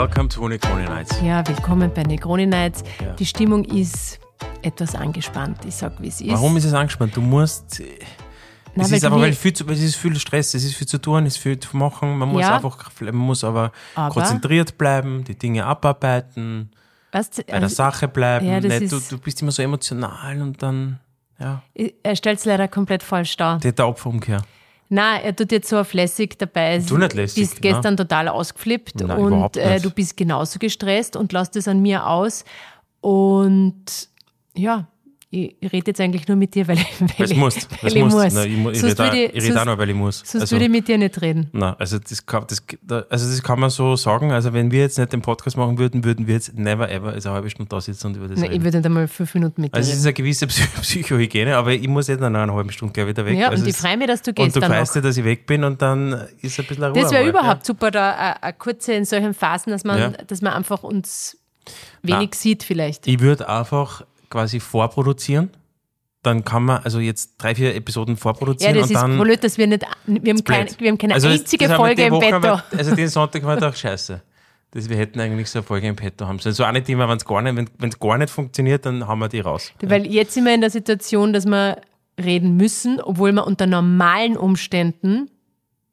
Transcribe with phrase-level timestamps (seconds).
[0.00, 1.20] Welcome to Negroni Nights.
[1.22, 2.82] Ja, willkommen bei Negroni Nights.
[3.04, 3.12] Ja.
[3.12, 4.18] Die Stimmung ist
[4.62, 5.58] etwas angespannt.
[5.66, 6.30] Ich sag, wie es ist.
[6.30, 7.14] Warum ist es angespannt?
[7.14, 7.82] Du musst.
[8.74, 10.96] Na, es ist einfach, weil viel zu, es ist viel Stress, es ist viel zu
[10.96, 12.16] tun, es ist viel zu machen.
[12.16, 12.56] Man muss Ja.
[12.56, 16.70] einfach, man muss aber, Aber- konzentriert bleiben, die Dinge abarbeiten,
[17.12, 18.46] weißt, du, bei der also, Sache bleiben.
[18.46, 20.98] ja, nicht, du, du bist immer so emotional und dann,
[21.38, 21.62] ja,
[22.02, 23.58] er stellt es leider komplett falsch dar.
[23.58, 24.40] der der Opferumkehr.
[24.92, 26.78] Nein, er tut jetzt so auf lässig dabei.
[26.78, 31.32] Du nicht lässig, bist gestern total ausgeflippt Nein, und äh, du bist genauso gestresst und
[31.32, 32.44] lässt es an mir aus.
[33.00, 33.84] Und
[34.56, 34.88] ja,
[35.32, 37.96] ich, ich rede jetzt eigentlich nur mit dir, weil, ich- weil, Weil ich, muss, weil
[37.96, 38.32] ich muss.
[38.34, 40.18] Nein, ich, mu- ich rede auch- würde ich rede auch noch, weil ich muss.
[40.24, 41.48] Sonst Also- würde ich mit dir nicht reden.
[41.52, 42.60] Na, also das kann, das,
[43.08, 44.32] also das kann man so sagen.
[44.32, 47.28] Also wenn wir jetzt nicht den Podcast machen würden, würden wir jetzt never ever also
[47.28, 48.64] eine halbe Stunde da sitzen und über das Nein, ich reden.
[48.64, 51.74] würde nicht einmal fünf Minuten mit dir Also es ist eine gewisse Psy- Psychohygiene, aber
[51.74, 53.38] ich muss jetzt nach einer halben Stunde gleich wieder weg.
[53.38, 55.16] Ja, also und ich freue mich, dass du Und gehst du dann weißt ja, dass
[55.16, 56.92] ich weg bin und dann ist ein bisschen Ruhe.
[57.02, 60.08] Das wäre überhaupt super, da eine, eine kurze in solchen Phasen, dass man, Ja.
[60.26, 61.36] dass man einfach uns
[62.02, 62.36] wenig Na.
[62.36, 63.06] sieht vielleicht.
[63.06, 63.12] Ja.
[63.14, 65.50] Ich würde einfach quasi vorproduzieren.
[66.22, 69.18] Dann kann man also jetzt drei, vier Episoden Ja, vorproduzieren das und ist dann.
[69.18, 71.76] blöd, dass wir nicht, wir haben, kein, wir haben keine Also das- einzige das wir
[71.76, 72.34] Folge im Woche Petto.
[72.48, 74.22] haben wir- Also den Sonntag wir gedacht, scheiße.
[74.72, 76.54] Das, wir hätten eigentlich so eine Folge im Petto haben sollen.
[76.54, 79.28] So nicht immer, wenn es gar nicht, wenn es gar nicht funktioniert, dann haben wir
[79.28, 79.72] die raus.
[79.82, 81.80] Weil jetzt sind wir in der Situation, dass wir
[82.22, 85.30] reden müssen, obwohl wir unter normalen Umständen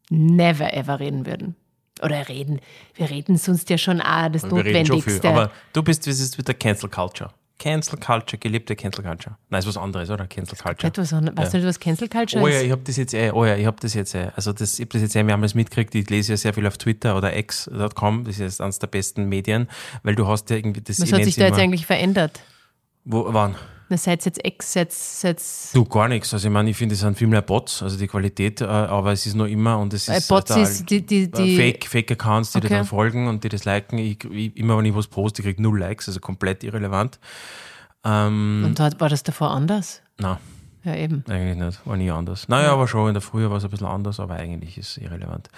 [0.09, 1.55] never ever reden würden.
[2.03, 2.59] Oder reden.
[2.93, 5.21] Wir reden sonst ja schon auch das Wir reden schon Notwendigste.
[5.21, 5.29] viel.
[5.29, 7.31] Aber du bist, wie ist es mit der Cancel Culture?
[7.59, 9.35] Cancel Culture, geliebte Cancel Culture.
[9.49, 10.27] Nein, ist was anderes, oder?
[10.27, 10.87] Cancel Culture.
[10.87, 11.37] Etwas anderes.
[11.37, 12.63] Weißt du, was Cancel Culture Oh ja, ist?
[12.63, 14.29] ich habe das jetzt eh, oh ja, ich habe das jetzt eh.
[14.35, 16.77] Also das, ich habe das jetzt eh mehrmals mitgekriegt, ich lese ja sehr viel auf
[16.77, 19.67] Twitter oder x.com, das ist jetzt eines der besten Medien,
[20.03, 22.39] weil du hast ja irgendwie das Was hat sich da jetzt eigentlich verändert?
[23.05, 23.55] Wo, wann?
[23.89, 24.93] Na, seit jetzt Ex, seit
[25.73, 26.33] Du, gar nichts.
[26.33, 29.13] Also ich meine, ich finde, es sind viel mehr Bots, also die Qualität, äh, aber
[29.13, 31.85] es ist noch immer und es Äh, ist Bots äh, ist die- die- die- Fake,
[31.87, 32.75] Fake Accounts, die dir Okay.
[32.75, 33.97] dann folgen und die das liken.
[33.97, 37.17] Ich, ich, immer wenn ich was poste, ich kriege null Likes, also komplett irrelevant.
[38.03, 40.01] Ähm, Und war das davor anders?
[40.17, 40.39] na,
[40.87, 41.25] Ja, eben.
[41.27, 42.47] Eigentlich nicht, war nie anders.
[42.47, 44.97] Naja, aber schon, in der Früh war es ein bisschen anders, aber eigentlich ist es
[44.97, 45.49] irrelevant.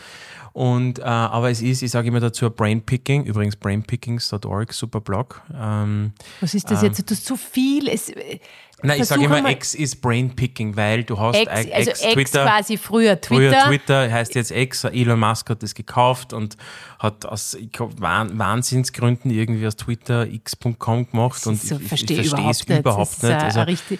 [0.54, 5.42] Und, äh, aber es ist, ich sage immer dazu, Brainpicking, übrigens brainpickings.org, super Blog.
[5.56, 7.08] Ähm, Was ist das jetzt?
[7.08, 7.88] Du hast zu viel.
[7.88, 8.40] Es, äh,
[8.82, 12.46] nein, ich sage immer, X ist Brainpicking, weil du hast ex, also Ex Twitter.
[12.46, 13.68] quasi früher Früher Twitter.
[13.68, 16.58] Twitter heißt jetzt X, Elon Musk hat das gekauft und
[16.98, 22.22] hat aus ich glaub, Wahnsinnsgründen irgendwie aus Twitter x.com gemacht und so, ich, ich, verstehe
[22.22, 22.80] ich verstehe es überhaupt nicht.
[22.80, 23.34] überhaupt nicht.
[23.44, 24.00] Also, richtig-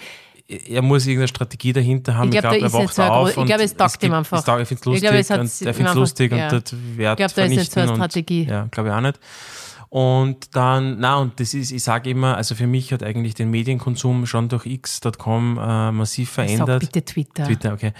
[0.50, 2.32] er muss irgendeine Strategie dahinter haben.
[2.32, 4.38] Ich glaub, da er wacht so auf ich und glaub, es taugt ihm gibt- einfach.
[4.38, 6.44] es taugt- Er findet es Ich lustig glaub, es und er findet es lustig ja.
[6.44, 8.46] und dort Wert Ich glaub, da ist nicht so eine vernichten und- Strategie.
[8.48, 9.20] Ja, glaube ich auch nicht.
[9.88, 13.50] Und dann, na, und das ist, ich sage immer, also für mich hat eigentlich den
[13.50, 16.80] Medienkonsum schon durch x.com äh, massiv Sag verändert.
[16.80, 17.44] bitte Twitter.
[17.44, 17.92] Twitter, okay.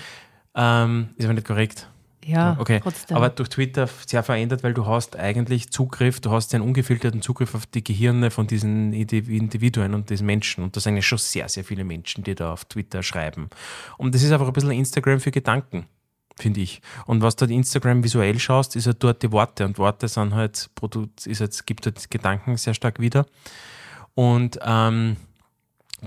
[0.55, 1.89] Ähm, ist aber nicht korrekt.
[2.31, 3.17] Ja, Okay, trotzdem.
[3.17, 7.55] aber durch Twitter sehr verändert, weil du hast eigentlich Zugriff, du hast einen ungefilterten Zugriff
[7.55, 10.65] auf die Gehirne von diesen Indi- Individuen und diesen Menschen.
[10.65, 13.51] Und das sind ja schon sehr, sehr viele Menschen, die da auf Twitter schreiben.
[13.99, 15.87] Und das ist einfach ein bisschen Instagram für Gedanken,
[16.39, 16.81] finde ich.
[17.07, 19.65] Und was du dort Instagram visuell schaust, ist ja dort die Worte.
[19.67, 23.27] Und Worte sind halt, Produ- ist jetzt, gibt halt Gedanken sehr stark wieder.
[24.15, 25.17] Und ähm,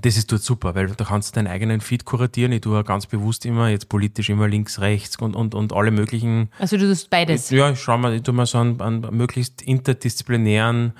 [0.02, 2.50] das ist dort super, weil da kannst du deinen eigenen Feed kuratieren.
[2.52, 6.50] Ich tue ganz bewusst immer, jetzt politisch immer links, rechts und, und, und alle möglichen.
[6.58, 7.50] also du tust beides.
[7.50, 10.92] Ja, ich schau mal, ich tue mal so einen, einen möglichst interdisziplinären,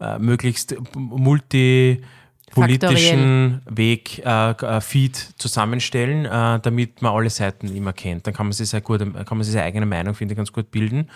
[0.00, 8.26] äh, möglichst multipolitischen Weg, äh, äh, Feed zusammenstellen, äh, damit man alle Seiten immer kennt.
[8.26, 10.50] Dann kann man sich sehr gut, kann man sich seine eigene Meinung, finde ich, ganz
[10.50, 11.10] gut bilden.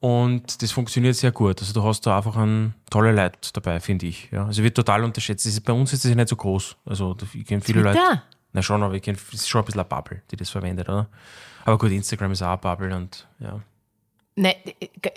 [0.00, 1.60] Und das funktioniert sehr gut.
[1.60, 4.30] Also du hast da einfach einen tolle Leute dabei, finde ich.
[4.32, 4.46] Ja.
[4.46, 5.44] Also wird total unterschätzt.
[5.44, 6.76] Ist, bei uns ist das ja nicht so groß.
[6.86, 7.98] Also ich kenne viele Leute.
[7.98, 8.22] Twitter?
[8.52, 10.88] Na schon, aber ich kenne, es ist schon ein bisschen eine Bubble, die das verwendet,
[10.88, 11.06] oder?
[11.66, 13.60] Aber gut, Instagram ist auch eine Bubble und ja.
[14.36, 14.54] Nein,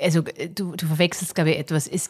[0.01, 1.87] also du, du verwechselst, glaube ich, etwas.
[1.87, 2.09] Es,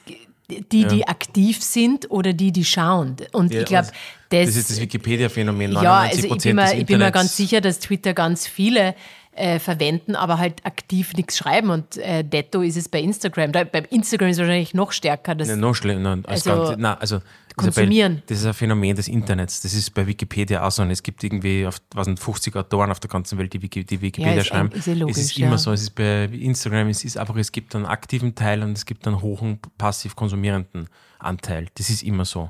[0.49, 3.15] die, die aktiv sind oder die, die schauen.
[3.31, 3.93] Und Ja, ich glaube, und
[4.29, 5.73] das, Das ist das Wikipedia-Phänomen.
[5.73, 8.95] Ja, also ich bin, mir, ich bin mir ganz sicher, dass Twitter ganz viele
[9.35, 11.69] äh, verwenden, aber halt aktiv nichts schreiben.
[11.69, 13.51] Und äh, detto ist es bei Instagram.
[13.51, 15.35] Da, bei Instagram ist es wahrscheinlich noch stärker.
[15.35, 16.19] Das, Nein, noch schlimmer.
[16.25, 17.19] Als Also, ganz, nein, also
[17.55, 18.13] konsumieren.
[18.13, 19.61] Isabel, das ist ein Phänomen des Internets.
[19.61, 20.81] Das ist bei Wikipedia auch so.
[20.83, 23.83] Und es gibt irgendwie auf, was sind 50 Autoren auf der ganzen Welt, die, Wiki,
[23.85, 24.69] die Wikipedia Ja, ist schreiben.
[24.71, 25.47] ein- ist ja logisch, es ist ja.
[25.47, 25.71] immer so.
[25.71, 29.05] Es ist bei Instagram, es ist einfach, es gibt einen aktiven Teil und es gibt
[29.07, 30.87] einen hohen passiv konsumierenden
[31.19, 31.67] Anteil.
[31.75, 32.49] Das ist immer so.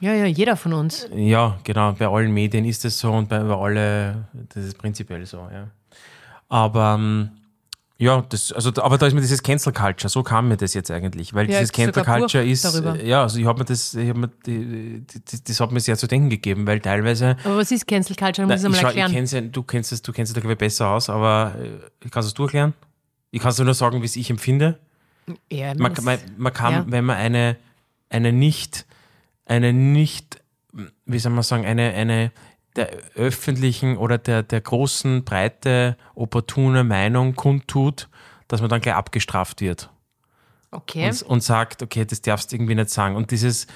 [0.00, 1.08] ja, ja, jeder von uns.
[1.14, 1.92] Ja, genau.
[1.92, 5.68] Bei allen Medien ist es so und bei, bei alle, das ist prinzipiell so, ja.
[6.48, 7.30] Aber ähm,
[8.00, 10.90] ja, das, also, aber da ist mir dieses Cancel Culture, so kam mir das jetzt
[10.90, 12.94] eigentlich, weil Ja, dieses Cancel Culture ist, darüber.
[12.98, 15.72] äh, ja, also ich habe mir das, ich hab mir, die, die, das, das hat
[15.72, 18.46] mir sehr zu denken gegeben, weil teilweise, Aber was ist Cancel Culture?
[18.46, 19.10] na, Muss ich ich ich erklären.
[19.12, 22.38] kenn's ja, du kennst es, du kennst es da ich besser aus, aber äh, kannst
[22.38, 22.72] du erklären?
[23.32, 24.78] Ich kann es nur sagen, wie es ich empfinde.
[25.50, 26.84] Ja, Man, man, man kann, ja.
[26.88, 27.56] wenn man eine,
[28.08, 28.86] eine nicht,
[29.44, 30.40] eine nicht,
[31.04, 32.30] wie soll man sagen, eine, eine
[32.78, 38.08] der öffentlichen oder der, der großen, breite, opportune Meinung kundtut,
[38.48, 39.90] dass man dann gleich abgestraft wird
[40.70, 41.08] okay.
[41.08, 43.16] und, und sagt, okay, das darfst du irgendwie nicht sagen.
[43.16, 43.66] Und dieses,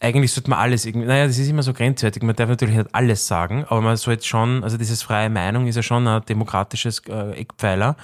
[0.00, 2.94] eigentlich sollte man alles irgendwie, naja, das ist immer so grenzwertig, man darf natürlich nicht
[2.94, 7.02] alles sagen, aber man sollte schon, also dieses freie Meinung ist ja schon ein demokratisches
[7.08, 7.96] äh, Eckpfeiler.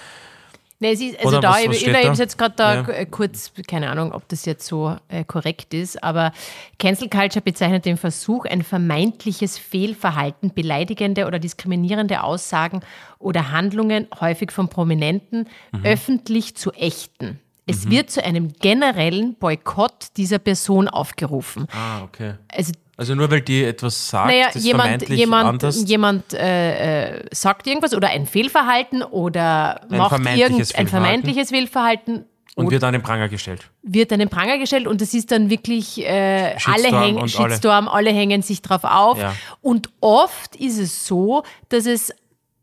[0.85, 1.99] Nee, es ist, also Oder da, was- ich, was ich, da?
[2.09, 2.89] habe jetzt gerade da Ja.
[2.89, 6.33] äh, kurz, keine Ahnung, ob das jetzt so äh, korrekt ist, aber
[6.79, 12.81] Cancel Culture bezeichnet den Versuch, ein vermeintliches Fehlverhalten, beleidigende oder diskriminierende Aussagen
[13.19, 15.85] oder Handlungen, häufig von Prominenten, Mhm.
[15.85, 17.41] öffentlich zu ächten.
[17.67, 21.67] Es wird zu einem generellen Boykott dieser Person aufgerufen.
[21.73, 22.35] Ah, okay.
[22.49, 25.89] Also Also nur weil die etwas sagt, naja, das jemand, vermeintlich jemand, anders.
[25.89, 30.89] jemand äh, äh, sagt irgendwas oder ein Fehlverhalten oder macht vermeintliches Fehlverhalten.
[30.89, 32.25] vermeintliches Fehlverhalten
[32.57, 33.69] und wird an den Pranger gestellt.
[33.83, 37.41] wird an den Pranger gestellt und das ist dann wirklich, äh, Shitstorm alle hängen, und
[37.41, 37.51] alle.
[37.51, 38.11] Shitstorm, alle.
[38.11, 39.19] hängen sich drauf auf.
[39.19, 39.35] Ja.
[39.61, 42.13] Und oft ist es so, dass es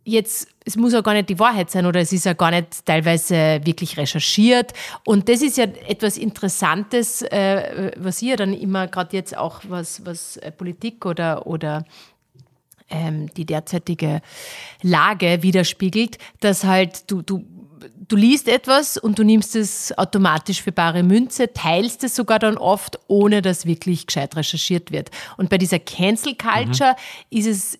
[0.03, 2.85] jetzt, es muss ja gar nicht die Wahrheit sein oder es ist ja gar nicht
[2.85, 4.73] teilweise wirklich recherchiert.
[5.05, 10.05] Und das ist ja etwas Interessantes, äh, was ihr dann immer gerade jetzt auch, was,
[10.05, 11.85] was äh, Politik oder, oder
[12.89, 14.21] ähm, die derzeitige
[14.81, 17.45] Lage widerspiegelt, dass halt du, du,
[18.07, 22.57] du liest etwas und du nimmst es automatisch für bare Münze, teilst es sogar dann
[22.57, 25.11] oft, ohne dass wirklich gescheit recherchiert wird.
[25.37, 26.95] Und bei dieser Cancel Culture
[27.29, 27.79] ist es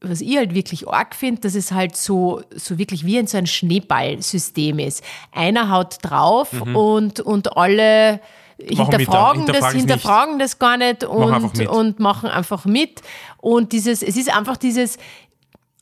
[0.00, 3.36] was ich halt wirklich arg finde, dass es halt so, so wirklich wie in so
[3.36, 5.04] ein Schneeballsystem ist.
[5.32, 8.20] Einer haut drauf und, und alle
[8.58, 9.80] hinterfragen, hinterfragen das, nicht.
[9.80, 11.68] hinterfragen das gar nicht und, mit.
[11.68, 13.02] und machen einfach mit.
[13.38, 14.98] Und dieses, es ist einfach dieses,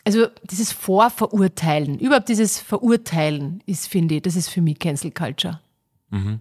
[0.04, 5.60] also dieses Vorverurteilen, überhaupt dieses Verurteilen ist, finde ich, das ist für mich Cancel Culture.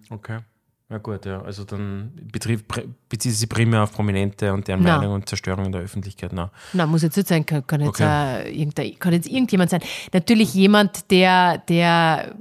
[0.09, 0.39] Okay.
[0.89, 1.41] Ja gut, ja.
[1.41, 4.83] Also dann bezieht sie primär auf Prominente und deren.
[4.83, 6.31] Meinung und Zerstörung in der Öffentlichkeit.
[6.33, 6.49] Na.
[6.71, 8.47] Na, muss jetzt nicht sein, kann, kann, jetzt, Okay.
[8.77, 9.81] äh, kann jetzt irgendjemand sein.
[10.13, 12.33] Natürlich jemand, der, der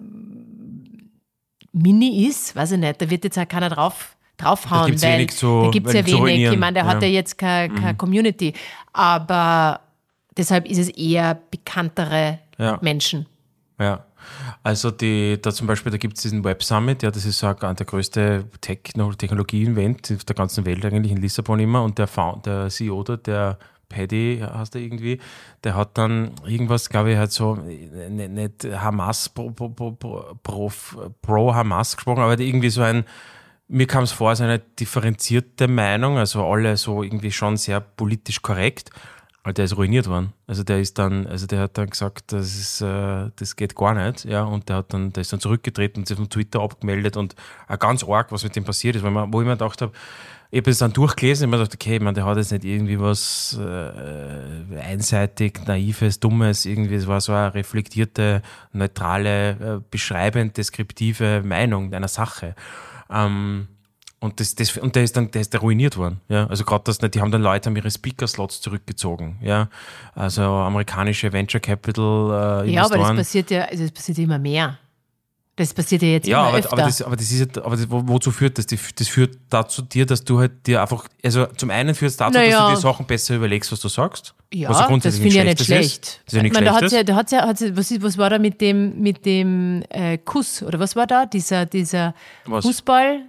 [1.72, 5.62] Mini ist, weiß ich nicht, da wird jetzt auch keiner drauf, draufhauen, gibt's weil zu-
[5.64, 6.52] da gibt es ja wenig.
[6.52, 7.08] Ich meine, der hat Ja.
[7.08, 8.52] ja jetzt keine, keine Community.
[8.92, 9.80] Aber
[10.36, 12.78] deshalb ist es eher bekanntere Ja.
[12.80, 13.26] Menschen.
[13.78, 14.04] Ja.
[14.62, 17.46] Also die, da zum Beispiel, da gibt es diesen Web Summit, ja, das ist so
[17.46, 22.46] ein- der größte Techno Technologie-Event der ganzen Welt eigentlich in Lissabon immer und der, Found,
[22.46, 23.58] der CEO da, der
[23.88, 25.20] Paddy heißt er irgendwie,
[25.62, 30.72] der hat dann irgendwas, glaube ich, halt so, nicht, Hamas pro, pro, pro,
[31.22, 33.04] pro Hamas gesprochen, aber irgendwie so ein,
[33.68, 38.42] mir kam es vor, so eine differenzierte Meinung, also alle so irgendwie schon sehr politisch
[38.42, 38.90] korrekt.
[39.46, 40.32] Aber der ist ruiniert worden.
[40.48, 43.94] Also der ist dann, also der hat dann gesagt, das ist, äh, das geht gar
[43.94, 44.42] nicht, ja.
[44.42, 47.36] Und der hat dann, der ist dann zurückgetreten und sich von Twitter abgemeldet und
[47.68, 49.92] auch ganz arg, was mit dem passiert ist, weil man, wo ich mir gedacht habe,
[50.50, 52.98] ich habe es dann durchgelesen und mir gedacht, okay, man, der hat jetzt nicht irgendwie
[52.98, 61.44] was äh, einseitig, naives, dummes, irgendwie, es war so eine reflektierte, neutrale, äh, beschreibend, deskriptive
[61.44, 62.56] Meinung einer Sache.
[63.08, 63.68] Ähm,
[64.18, 66.20] und, das, das, und der ist dann der ist der ruiniert worden.
[66.28, 66.46] Ja?
[66.46, 69.38] Also gerade das, nicht, die haben dann Leute haben ihre Speaker-Slots zurückgezogen.
[69.42, 69.68] Ja?
[70.14, 74.78] Also amerikanische Venture Capital äh, Ja, aber das passiert ja, also das passiert immer mehr.
[75.58, 76.72] Das passiert ja jetzt ja, immer aber, öfter.
[76.74, 78.66] aber, das, aber das ist ja, aber das, wo- wozu führt das?
[78.66, 82.38] Das führt dazu dir, dass du halt dir einfach, also zum einen führt es dazu,
[82.38, 82.58] Naja.
[82.60, 84.34] dass du dir Sachen besser überlegst, was du sagst.
[84.52, 86.02] Ja, ja das finde ich ja nicht schlecht.
[86.04, 86.20] Ist.
[86.26, 86.98] Das ist ja nichts ich meine, da hat's Schlechtes.
[86.98, 89.82] ja, da hat's ja, hat's ja was, ist, was war da mit dem, mit dem
[89.88, 90.62] äh, Kuss?
[90.62, 91.24] Oder was war da?
[91.24, 92.66] Dieser, dieser Was?
[92.66, 93.20] Fußball?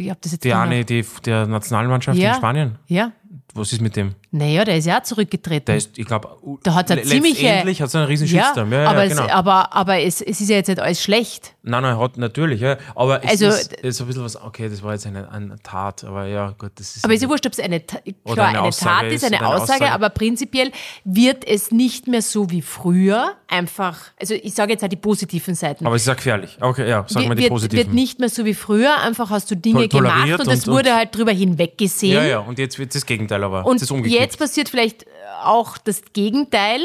[0.00, 2.30] Ich hab das jetzt Die eine, die, der Nationalmannschaft Ja.
[2.30, 2.78] in Spanien.
[2.86, 3.12] Ja.
[3.54, 4.14] Was ist mit dem?
[4.32, 5.64] Naja, der ist ja auch zurückgetreten.
[5.66, 6.28] Der ist, ich glaube,
[6.62, 8.72] Da hat's eine ziemliche- Letztendlich hat es einen riesen ja, Shitstorm.
[8.72, 9.24] Ja, ja, aber, genau.
[9.24, 11.54] es, aber, aber es, es ist ja jetzt nicht alles schlecht.
[11.62, 12.76] Nein, nein, hat natürlich, ja.
[12.94, 16.04] Aber es Also, ist, ist ein bisschen was, okay, das war jetzt eine, eine Tat,
[16.04, 17.04] aber ja, gut, das ist.
[17.04, 19.46] Aber ist ja wurscht, ob es eine, klar, eine eine, Aussage Tat ist, eine eine
[19.48, 19.92] Aussage, Aussage.
[19.92, 20.70] aber prinzipiell
[21.04, 25.56] wird es nicht mehr so wie früher einfach, also ich sage jetzt auch die positiven
[25.56, 25.84] Seiten.
[25.86, 26.56] aber es ist ja gefährlich.
[26.60, 27.84] Okay, ja, sagen wir die wird, positiven.
[27.86, 30.68] wird nicht mehr so wie früher, einfach hast du Dinge Tol- gemacht toleriert und es
[30.68, 32.14] und- wurde und- halt drüber hinweggesehen.
[32.14, 33.66] ja, ja, und jetzt wird das Gegenteil aber.
[33.66, 34.19] Und das ist umgekehrt.
[34.20, 35.06] Jetzt passiert vielleicht
[35.42, 36.80] auch das Gegenteil,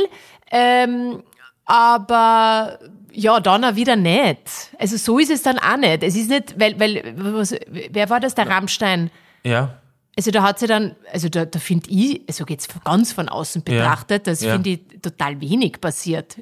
[0.52, 1.24] ähm,
[1.66, 2.80] aber
[3.12, 4.72] ja, dann auch wieder nicht.
[4.78, 6.04] Also so ist es dann auch nicht.
[6.04, 9.10] Es ist nicht, weil, weil was, wer war das, der Rammstein?
[9.44, 9.78] Ja,
[10.18, 13.64] Also da hat sie dann, also da, da finde ich, also jetzt ganz von außen
[13.64, 14.54] betrachtet, das Ja.
[14.54, 16.38] finde ich total wenig passiert.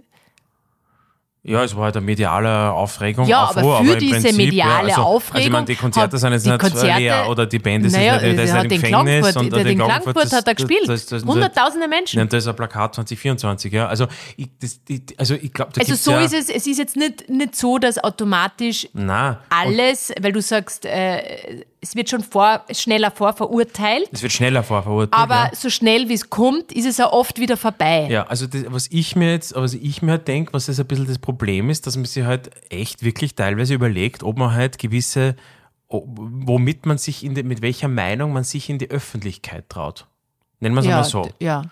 [1.45, 3.27] Ja, es war halt eine mediale Aufregung.
[3.27, 5.35] Ja, Aufruhr, aber für im diese Prinzip, mediale ja, also, Aufregung.
[5.35, 8.13] Also ich meine, die Konzerte sind jetzt nicht Konzerte, leer oder die Band ist naja,
[8.13, 9.35] nicht, der ist hat nicht im den Gefängnis.
[9.35, 10.87] Und der, der den Klagenfurt, hat er das- gespielt.
[10.87, 12.15] das- das- Hunderttausende Menschen.
[12.15, 13.87] Ja, und da ist ein Plakat 2024, ja.
[13.87, 14.07] Also
[14.37, 17.29] ich, das, die, also ich glaube, also so ja, ist es, es ist jetzt nicht,
[17.29, 19.35] nicht so, dass automatisch Nein.
[19.49, 25.21] alles, weil du sagst, äh, es wird schon vor, schneller vorverurteilt, Es wird schneller vorverurteilt.
[25.21, 25.51] aber ja.
[25.53, 28.07] so schnell wie es kommt, ist es auch oft wieder vorbei.
[28.09, 30.85] Ja, also das, was ich mir jetzt, was ich mir halt denke, was das ein
[30.87, 31.32] bisschen das Problem
[31.69, 35.35] ist, dass man sich halt echt wirklich teilweise überlegt, ob man halt gewisse,
[35.89, 40.07] womit man sich in die, mit welcher Meinung man sich in die Öffentlichkeit traut.
[40.59, 41.29] Nennen wir es ja, mal so.
[41.39, 41.63] ja.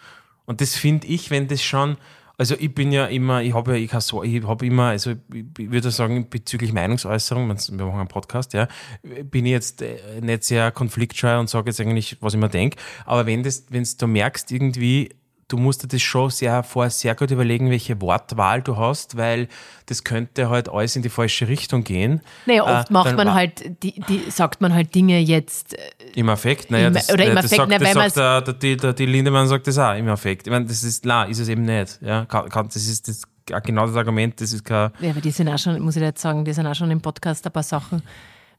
[0.45, 1.97] Und das finde ich, wenn das schon,
[2.37, 5.45] also ich bin ja immer, ich habe ja, ich, so, ich habe immer, also ich,
[5.57, 8.67] ich würde sagen, bezüglich Meinungsäußerung, wir machen einen Podcast, ja,
[9.01, 12.77] bin ich jetzt äh, nicht sehr konfliktscheu und sage jetzt eigentlich, was ich mir denke.
[13.05, 15.09] Aber wenn das, wenn du merkst, irgendwie,
[15.51, 19.47] du musst dir das schon sehr vorher sehr gut überlegen, welche Wortwahl du hast, weil
[19.87, 22.21] das könnte halt alles in die falsche Richtung gehen.
[22.45, 25.77] Naja, oft Äh, macht man halt, die, die, sagt man halt Dinge jetzt, äh,
[26.15, 28.53] Im Affekt, naja, Im- das, oder im das Affekt, sagt, ne, das sagt der, der,
[28.53, 30.47] die, der, die Lindemann sagt das auch im Affekt.
[30.47, 31.99] Ich meine, das ist, na, ist es eben nicht.
[32.01, 33.23] Ja, kann, kann, das ist das,
[33.63, 34.91] genau das Argument, das ist kein.
[34.99, 37.01] ja, aber die sind auch schon, muss ich jetzt sagen, die sind auch schon im
[37.01, 38.01] Podcast ein paar Sachen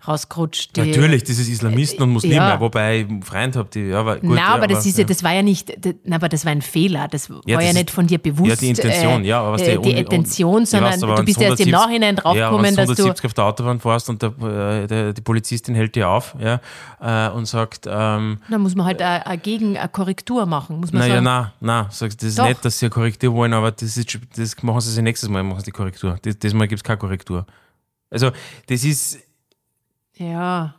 [0.06, 0.76] rausgerutscht.
[0.76, 2.60] Die, Natürlich, das ist Islamisten und Muslime, ja.
[2.60, 4.30] wobei ich einen Freund habe, die, ja, aber gut.
[4.30, 6.52] Nein, ja, aber das ist ja, das war ja nicht, das, na, aber das war
[6.52, 7.08] ein Fehler.
[7.08, 8.50] Das war das ja nicht von dir bewusst.
[8.50, 11.40] Ja, die Intention, äh, ja, aber was äh, die, die Intention, sondern weiß, du bist
[11.40, 12.92] erst im 170 Nachhinein draufgekommen, dass du.
[12.92, 16.60] 170 auf der Autobahn fährst und der, äh, der, die Polizistin hält dir auf ja,
[17.00, 20.92] äh, und sagt, ähm, Da muss man halt eine, eine Gegen, eine Korrektur machen, muss
[20.92, 21.24] man naja, sagen.
[21.24, 22.48] nein, nein, sagst, das ist Doch.
[22.48, 25.42] nicht, dass sie eine Korrektur wollen, aber das, ist, das machen sie sich nächstes Mal,
[25.42, 26.18] machen sie die Korrektur.
[26.22, 27.46] Das, das Mal gibt es keine Korrektur.
[28.10, 28.30] Also,
[28.66, 29.18] das ist,
[30.16, 30.74] Ja.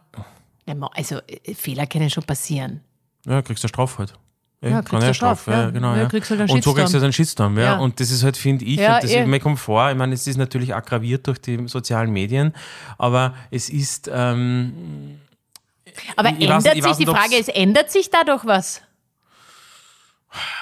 [0.65, 2.81] Ja, Also äh, Fehler können schon passieren.
[3.25, 4.13] Ja, kriegst du eine Strafe halt.
[4.61, 5.69] Ja, kann kriegst ja eine Strafe, ja, ja.
[5.71, 5.93] genau.
[5.93, 7.63] Ja, Ja, kriegst halt einen und so kriegst du halt einen Shitstorm, ja.
[7.63, 7.79] Ja.
[7.79, 9.25] Und das ist halt, finde ich, Ja, und das eh.
[9.25, 12.53] mir kommt vor, ich meine, es ist natürlich aggraviert durch die sozialen Medien,
[12.97, 15.19] aber es ist, ähm,
[16.15, 18.81] Aber weiß- ändert ich sich, weiß die Frage ist, ändert sich dadurch was?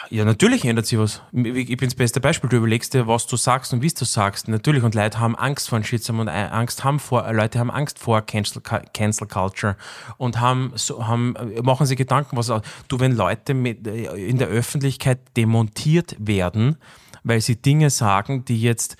[0.09, 1.21] Ja, natürlich ändert sich was.
[1.31, 2.49] Ich bin das beste Beispiel.
[2.49, 4.47] Du überlegst dir, was du sagst und wie du sagst.
[4.47, 4.83] Natürlich.
[4.83, 7.97] Und Leute haben Angst vor Shitstorm und äh, Angst haben vor, äh, Leute haben Angst
[7.97, 8.61] vor Cancel,
[8.93, 9.77] Cancel Culture
[10.17, 14.47] und haben, so, haben, äh, machen sich Gedanken, was, du, wenn Leute mit, in der
[14.47, 16.75] Öffentlichkeit demontiert werden,
[17.23, 18.97] weil sie Dinge sagen, die jetzt,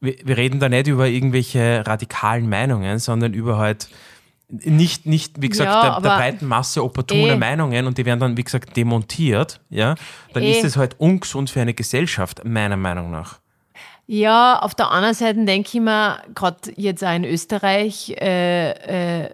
[0.00, 3.88] wir, wir reden da nicht über irgendwelche radikalen Meinungen, sondern über halt,
[4.48, 7.36] nicht, nicht, wie gesagt, Ja, der, der breiten Masse opportune Eh.
[7.36, 9.94] Meinungen und die werden dann, wie gesagt, demontiert, ja,
[10.32, 10.50] dann Eh.
[10.52, 13.40] ist es halt ungesund für eine Gesellschaft, meiner Meinung nach.
[14.06, 19.30] Ja, auf der anderen Seite denke ich mir, gerade jetzt auch in Österreich äh, äh,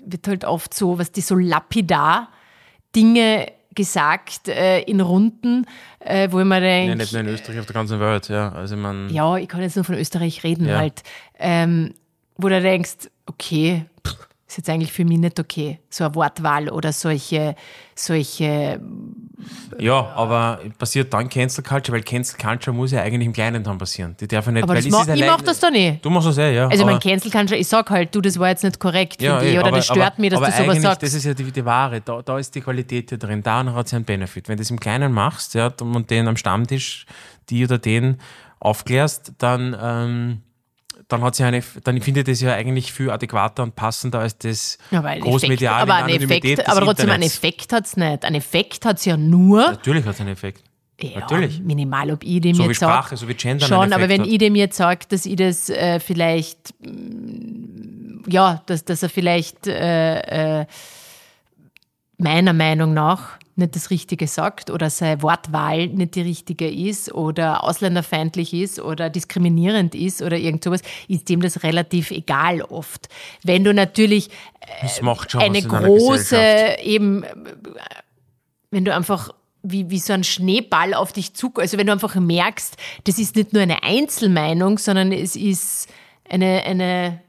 [0.00, 2.28] wird halt oft so, was die so lapidar
[2.96, 5.66] Dinge gesagt äh, in Runden,
[6.00, 8.50] äh, wo ich mir Ja, denke, nicht nur in Österreich, auf der ganzen Welt, ja.
[8.52, 10.78] Also man, ja, ich kann jetzt nur von Österreich reden Ja.
[10.78, 11.02] halt,
[11.38, 11.94] ähm,
[12.36, 16.68] wo du denkst, okay, pff, ist jetzt eigentlich für mich nicht okay, so eine Wortwahl
[16.70, 17.54] oder solche,
[17.94, 18.80] solche,
[19.78, 23.78] ja, aber passiert dann Cancel Culture, weil Cancel Culture muss ja eigentlich im Kleinen dann
[23.78, 24.16] passieren.
[24.18, 26.04] Die darf ja nicht, aber weil das ist ich mach das da nicht.
[26.04, 26.66] Du machst das eh, ja.
[26.66, 29.54] Also mein Cancel schon, ich sag halt, du, das war jetzt nicht korrekt, finde ich,
[29.54, 31.02] eh, oder aber- das stört aber, mich, dass aber du sowas sagst.
[31.04, 33.86] Das ist ja die, die Ware, da, da ist die Qualität ja drin, da hat
[33.86, 34.48] es ja einen Benefit.
[34.48, 37.06] Wenn du das im Kleinen machst ja, und den am Stammtisch,
[37.50, 38.18] die oder den
[38.58, 40.42] aufklärst, dann, ähm,
[41.10, 44.38] dann hat sie eine, dann finde ich das ja eigentlich viel adäquater und passender als
[44.38, 47.22] das Ja, großmediale Effekt, aber, ein Effekt, aber trotzdem, einen.
[47.24, 48.24] Effekt hat es nicht.
[48.24, 50.62] Ein Effekt hat es ja nur, Natürlich hat es einen Effekt.
[51.00, 51.60] ja, natürlich.
[51.60, 53.16] minimal, ob ich dem So wie jetzt Sprache, sage.
[53.20, 54.28] so wie Gender Schon, einen aber wenn hat.
[54.28, 59.66] ich dem jetzt sage, dass ich das äh, vielleicht, mm, ja, dass, dass er vielleicht
[59.66, 60.66] äh, äh,
[62.18, 67.62] meiner Meinung nach nicht das Richtige sagt oder seine Wortwahl nicht die richtige ist oder
[67.62, 73.08] ausländerfeindlich ist oder diskriminierend ist oder irgend sowas, ist dem das relativ egal oft.
[73.44, 74.30] Wenn du natürlich
[75.30, 77.34] schon eine große, eben, äh,
[78.70, 82.14] wenn du einfach wie, wie so ein Schneeball auf dich zu, also wenn du einfach
[82.14, 85.88] merkst, das ist nicht nur eine Einzelmeinung, sondern es ist
[86.28, 87.20] eine, eine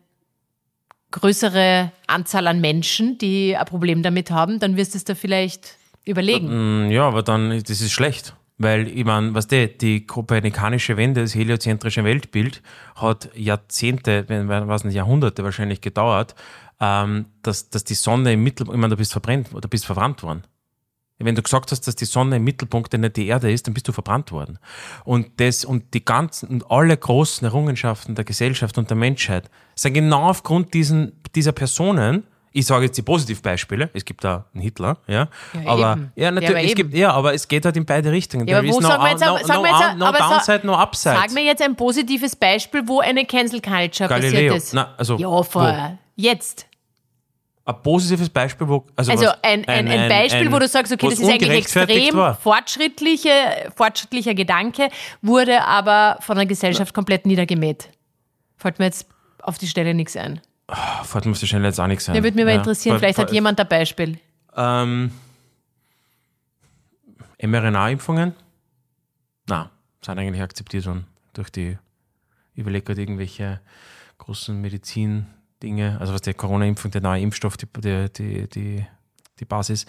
[1.11, 5.75] größere Anzahl an Menschen, die ein Problem damit haben, dann wirst du es da vielleicht
[6.05, 6.87] überlegen.
[6.87, 8.35] Mm, Ja, aber dann, das ist schlecht.
[8.57, 12.61] Weil, ich meine, was weißt du, die kopernikanische Wende, das heliozentrische Weltbild,
[12.95, 16.35] hat Jahrzehnte, wenn was nicht Jahrhunderte wahrscheinlich gedauert,
[16.79, 20.21] ähm, dass, dass die Sonne im Mittelpunkt, ich meine, du bist verbrennt, oder bist verbrannt
[20.21, 20.43] worden.
[21.23, 23.87] Wenn du gesagt hast, dass die Sonne im Mittelpunkt nicht die Erde ist, dann bist
[23.87, 24.57] du verbrannt worden.
[25.03, 29.93] Und das und die ganzen und alle großen Errungenschaften der Gesellschaft und der Menschheit sind
[29.93, 33.89] genau aufgrund diesen, dieser Personen Ich sage jetzt die Positivbeispiele.
[33.93, 35.29] Es gibt da einen Hitler, ja.
[35.53, 36.11] Ja, aber eben.
[36.15, 38.45] ja, natürlich, es gibt, ja, aber es geht halt in beide Richtungen.
[38.45, 40.17] Ja, aber wo no, sagen wir jetzt, no, sagen no, wir jetzt, un- no aber
[40.17, 41.15] sa- downside, no upside.
[41.15, 44.31] Sag mir jetzt ein positives Beispiel, wo eine Cancel Culture Galileo.
[44.31, 44.73] passiert ist.
[44.73, 46.65] Na, also, ja, vor jetzt.
[47.63, 48.85] Ein positives Beispiel, wo.
[48.97, 52.15] Also, Also was- ein, ein, ein Beispiel, wo du sagst, okay, das ist eigentlich extrem
[52.15, 52.35] war.
[52.35, 53.29] fortschrittliche,
[53.77, 54.89] fortschrittlicher Gedanke,
[55.21, 57.87] wurde aber von der Gesellschaft komplett niedergemäht.
[58.57, 59.07] Fällt mir jetzt
[59.41, 60.41] auf die Stelle nichts ein.
[60.67, 62.15] Mir auf die Stelle jetzt auch nichts sein.
[62.15, 64.19] Ja, würde mich mal interessieren, Fall- vielleicht hat jemand ein Beispiel.
[64.55, 65.11] Ähm,
[67.41, 68.33] mRNA-Impfungen?
[69.47, 69.69] Na,
[70.03, 71.77] sind eigentlich akzeptiert worden durch die,
[72.85, 73.59] gerade irgendwelche
[74.17, 78.85] großen Medizin-Dinge, also was der Corona-Impfung, der neue Impfstoff, die, die, die, die,
[79.41, 79.85] die Basis.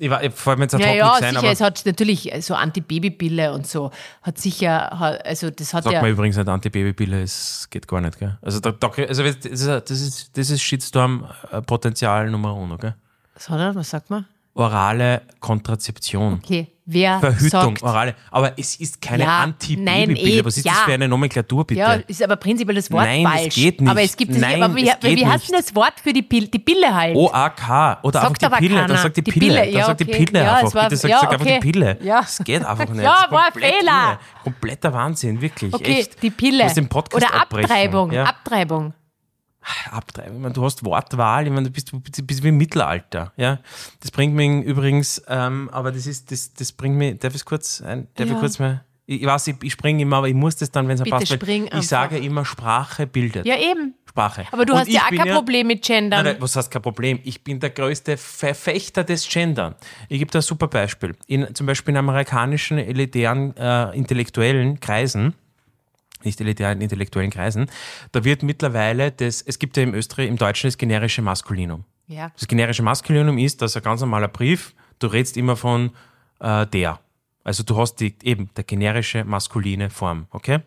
[0.00, 1.82] Ich, war- ich fällt mir jetzt ad Ja, ja, nichts sicher, ein, aber es hat
[1.86, 3.90] natürlich so Antibabypille und so,
[4.22, 8.00] hat sicher, hat- also das hat sagt ja, man übrigens nicht Antibabypille, es geht gar
[8.00, 8.36] nicht, gell?
[8.42, 12.94] Also, da, da, also das ist, das ist, Shitstorm-Potenzial Nummer uno, gell?
[13.36, 14.26] sondern, was sagt man?
[14.58, 16.40] Orale Kontrazeption.
[16.44, 18.14] Okay, wer Verhütung, sagt, orale.
[18.32, 19.84] Aber es ist keine Ja, Anti-Baby-Pille.
[20.06, 20.72] nein, eh, Was ist ja.
[20.72, 21.78] das für eine Nomenklatur, bitte?
[21.80, 23.54] ja, ist aber prinzipiell das Wort Nein, falsch.
[23.54, 23.88] geht nicht.
[23.90, 26.12] Aber es gibt es, Nein, aber wie, das geht wie heißt denn das Wort für
[26.12, 27.14] die Pille, die Pille halt?
[27.14, 28.74] OAK oder Sagt einfach die Pille.
[28.80, 28.88] keiner.
[28.88, 29.46] Dann sagt die, Die Pille.
[29.62, 30.04] Pille, ja, sagt die.
[30.06, 30.68] Pille Ja, einfach.
[30.68, 31.98] es war- Bitte sag, ja, sag einfach die Pille.
[32.02, 32.20] Ja.
[32.20, 33.02] Das geht einfach nicht.
[33.04, 34.18] Ja, war ein Fehler.
[34.42, 35.72] Kompletter Wahnsinn, wirklich.
[35.72, 36.20] okay, echt.
[36.22, 36.64] die Pille.
[37.12, 37.70] Oder abbrechen.
[37.70, 38.16] Abtreibung.
[38.16, 38.92] Abtreibung.
[39.90, 40.36] Abtreibung.
[40.36, 41.90] Ich meine, du hast Wortwahl, ich meine, du bist,
[42.26, 43.32] bist wie im Mittelalter.
[43.36, 43.60] Ja?
[44.00, 47.80] Das bringt mich übrigens, ähm, aber das ist, das, das bringt mich, darf ich kurz,
[47.82, 48.34] ein, darf Ja.
[48.34, 51.00] ich kurz mal, ich, weiß, ich, ich springe immer, aber ich muss das dann, wenn
[51.00, 51.78] es passt, spring einfach.
[51.78, 53.46] ich sage immer, Sprache bildet.
[53.46, 53.94] Ja, eben.
[54.06, 54.44] Sprache.
[54.50, 56.24] Aber du Und hast ja auch kein Problem mit Gendern.
[56.24, 57.18] Nein, nein, was heißt kein Problem?
[57.24, 59.76] Ich bin der größte Verfechter des Gender.
[60.08, 61.16] Ich gebe da ein super Beispiel.
[61.26, 65.34] In, zum Beispiel in amerikanischen elitären äh, intellektuellen Kreisen,
[66.24, 67.70] nicht elitären intellektuellen Kreisen,
[68.12, 71.84] da wird mittlerweile das, es gibt ja im Österreich, im Deutschen das generische Maskulinum.
[72.06, 72.30] ja.
[72.34, 75.90] Das generische Maskulinum ist, dass ein ganz normaler Brief, du redest immer von
[76.40, 77.00] äh, der.
[77.44, 80.60] Also du hast die, eben der generische maskuline Form, okay?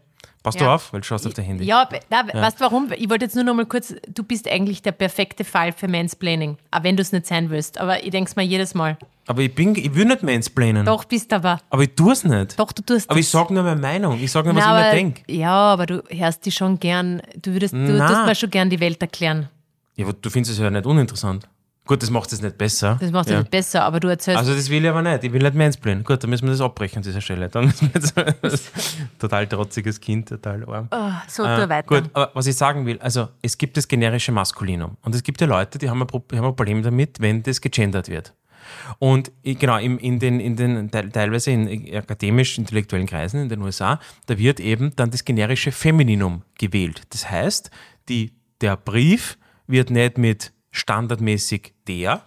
[0.44, 0.74] Passt du Ja.
[0.76, 1.66] auf, weil du schaust auf dein Handy.
[1.66, 2.92] Ja, na, weißt du warum?
[2.98, 6.58] Ich wollte jetzt nur noch mal kurz, du bist eigentlich der perfekte Fall für Mansplaining,
[6.72, 7.80] auch wenn du es nicht sein willst.
[7.80, 8.98] Aber ich denke es mir jedes Mal.
[9.28, 10.84] Aber ich bin, ich will nicht mansplainen.
[10.86, 11.60] Doch, bist aber.
[11.70, 12.58] Aber ich tue es nicht.
[12.60, 14.20] Doch, du tust Aber ich sage nur meine Meinung.
[14.20, 15.22] Ich sage nur, was Na, ich mir denke.
[15.32, 18.80] Ja, aber du hörst die schon gern, du würdest, du tust mir schon gern die
[18.80, 19.48] Welt erklären.
[19.96, 21.48] Ja, aber du findest es ja nicht uninteressant.
[21.86, 22.98] Gut, das macht es nicht besser.
[23.02, 23.40] Das macht es ja.
[23.40, 24.38] nicht besser, aber du erzählst.
[24.40, 25.24] Also das will ich aber nicht.
[25.24, 26.04] Ich will nicht mansplainen.
[26.04, 27.50] Gut, dann müssen wir das abbrechen an dieser Stelle.
[27.50, 27.74] Dann
[29.20, 30.88] total trotziges Kind, total arm.
[30.92, 31.88] Ah, so, Äh, weiter.
[31.88, 35.42] Gut, aber was ich sagen will, also es gibt das generische Maskulinum und es gibt
[35.42, 38.34] ja Leute, die haben ein, Pro- haben ein Problem damit, wenn das gegendert wird.
[39.00, 43.62] Und ich- genau, im, in den, in den te- teilweise in akademisch-intellektuellen Kreisen in den
[43.62, 47.02] USA, da wird eben dann das generische Femininum gewählt.
[47.10, 47.72] Das heißt,
[48.08, 52.22] die, der Brief wird nicht mit standardmäßig der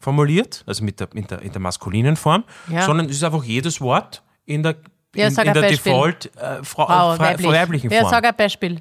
[0.00, 2.82] formuliert, also mit der, in, der, in der maskulinen Form, Ja.
[2.82, 4.76] sondern es ist einfach jedes Wort in der,
[5.14, 5.92] Ja, in, sag in der Beispiel.
[5.92, 7.46] Default äh, Frau, Frau, äh, frei- weiblich.
[7.48, 8.10] weiblichen Ja, Form.
[8.10, 8.80] sag ein Beispiel.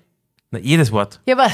[0.51, 1.19] Na, jedes Wort.
[1.27, 1.51] Ja, aber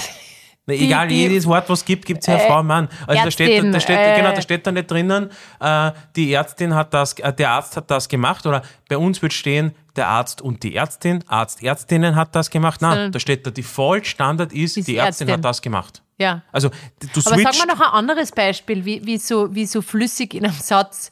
[0.66, 2.90] Na, egal, die- jedes Wort, was es gibt, gibt es ja Frau, Mann.
[3.08, 5.30] Also da steht, Ärztin, da steht, äh, genau, da steht da nicht drinnen,
[5.62, 9.32] äh, die Ärztin hat das, äh, der Arzt hat das gemacht oder bei uns wird
[9.34, 12.82] stehen, der Arzt und die Ärztin, Arzt, Ärztinnen hat das gemacht.
[12.82, 15.32] Nein, Sondern- da steht, der Default Standard ist, Ist die Ärztin Ärztin.
[15.32, 16.02] hat das gemacht.
[16.18, 16.42] Ja.
[16.52, 20.34] Also du Aber sag mal noch ein anderes Beispiel, wie, wie, so, wie so flüssig
[20.34, 21.10] in einem Satz.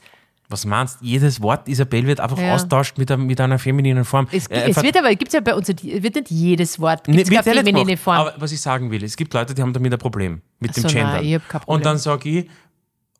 [0.50, 2.56] was meinst jedes Wort, Isabel, wird einfach Ja.
[2.56, 4.28] austauscht mit, einer- mit einer femininen Form.
[4.34, 5.82] Es, Äh, es ver- wird aber, gibt's ja bei uns, wird
[6.16, 7.96] nicht jedes Wort, ja nicht feminine.
[7.96, 8.18] Form.
[8.18, 10.76] Aber was ich sagen will, es gibt Leute, die haben damit ein Problem, mit Ach
[10.76, 11.14] dem so, Gender.
[11.14, 11.76] nein, ich hab kein Problem.
[11.78, 12.50] Und dann sage ich,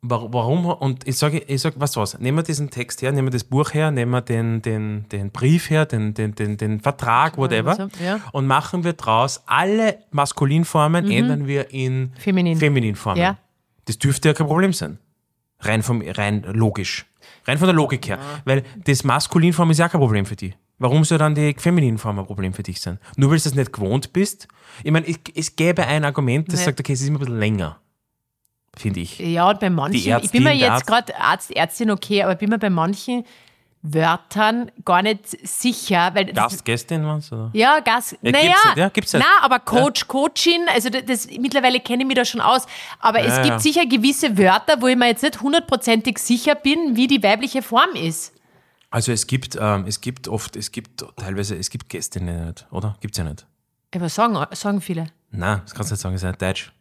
[0.02, 3.32] warum, und ich sage, ich sag, was was, nehmen wir diesen Text her, nehmen wir
[3.32, 7.38] das Buch her, nehmen wir den, den, den Brief her, den, den, den, den Vertrag,
[7.38, 8.16] whatever, ja.
[8.16, 8.22] Mhm.
[8.32, 12.58] und machen wir draus alle Maskulinformen, ändern wir in Feminin.
[12.58, 13.22] Femininformen.
[13.22, 13.38] Ja.
[13.84, 14.98] Das dürfte ja kein Problem sein.
[15.60, 17.06] Rein, vom, rein logisch.
[17.46, 18.18] Rein von der Logik her.
[18.44, 20.56] Weil das Maskulinform ist ja kein Problem für dich.
[20.78, 22.98] Warum soll dann die Femininform ein Problem für dich sein?
[23.16, 24.48] Nur weil du das nicht gewohnt bist?
[24.82, 26.64] Ich meine, es, es gäbe ein Argument, das Nee.
[26.66, 27.78] sagt, okay, es ist immer ein bisschen länger.
[28.76, 29.18] Finde ich.
[29.18, 32.58] Ja, und bei manchen, ich bin mir jetzt gerade Arzt, Ärztin okay, aber bin mir
[32.58, 33.24] bei manchen
[33.82, 37.32] Wörtern gar nicht sicher, weil das, Gast, Gästin, was?
[37.32, 37.50] Oder?
[37.52, 39.24] ja, Gas, Ja, naja, gibt's ja, gibt's nicht.
[39.26, 42.66] na, aber Coach, Coachin, also das, das mittlerweile kenne ich mich da schon aus,
[43.00, 43.58] aber es Ja, gibt ja.
[43.58, 47.90] sicher gewisse Wörter, wo ich mir jetzt nicht hundertprozentig sicher bin, wie die weibliche Form
[47.96, 48.32] ist.
[48.90, 52.96] Also es gibt, ähm, es gibt oft, es gibt teilweise, es gibt Gästinnen nicht, oder?
[53.00, 53.46] Gibt's ja nicht.
[53.94, 55.08] Aber sagen, sagen viele.
[55.32, 56.72] Nein, das kannst du nicht sagen, es ist nicht Deutsch.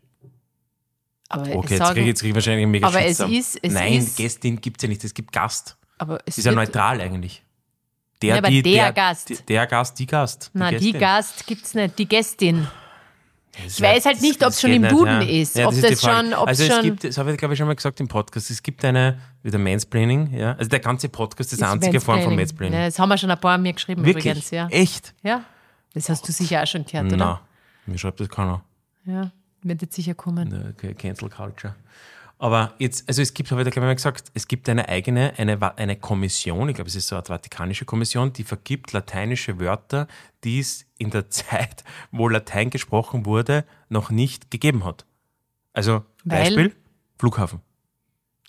[1.31, 3.93] Aber Okay, es jetzt kriege krieg ich wahrscheinlich einen mega Aber es ist- es Nein,
[3.93, 5.77] ist- Gästin gibt's ja nicht, es gibt Gast.
[5.97, 7.43] aber es Das ist ja neutral eigentlich.
[8.23, 9.29] Ja, aber der Gast.
[9.29, 10.51] Die, der Gast, die Gast.
[10.53, 10.99] Na, die Gästin.
[10.99, 12.67] Gast gibt's nicht, die Gästin.
[13.67, 15.57] Ich weiß halt nicht, ob es schon im Duden ist.
[15.57, 17.53] Ja, ob das das, die schon, ob also es schon gibt, das habe ich glaube
[17.53, 20.53] ich schon mal gesagt im Podcast, es gibt eine, wieder Mansplaining, ja.
[20.53, 22.79] Also der ganze Podcast ist ist eine einzige Form von Mansplaining.
[22.79, 24.25] Ja, das haben wir schon ein paar mir geschrieben Wirklich?
[24.25, 24.67] übrigens, ja.
[24.69, 25.13] Echt?
[25.23, 25.43] Ja.
[25.93, 27.17] Das hast du sicher auch schon gehört, oder?
[27.17, 27.37] Nein.
[27.87, 28.63] Mir schreibt das keiner.
[29.05, 29.31] Ja.
[29.63, 30.73] Wird jetzt sicher kommen.
[30.73, 31.75] Okay, Cancel Culture.
[32.41, 34.89] Aber jetzt, also es gibt, habe ich da glaube ich mal gesagt, es gibt eine
[34.89, 39.59] eigene, eine, eine Kommission, ich glaube, es ist so eine vatikanische Kommission, die vergibt lateinische
[39.59, 40.07] Wörter,
[40.43, 45.05] die es in der Zeit, wo Latein gesprochen wurde, noch nicht gegeben hat.
[45.73, 46.45] Also Weil?
[46.45, 46.75] Beispiel,
[47.19, 47.61] Flughafen.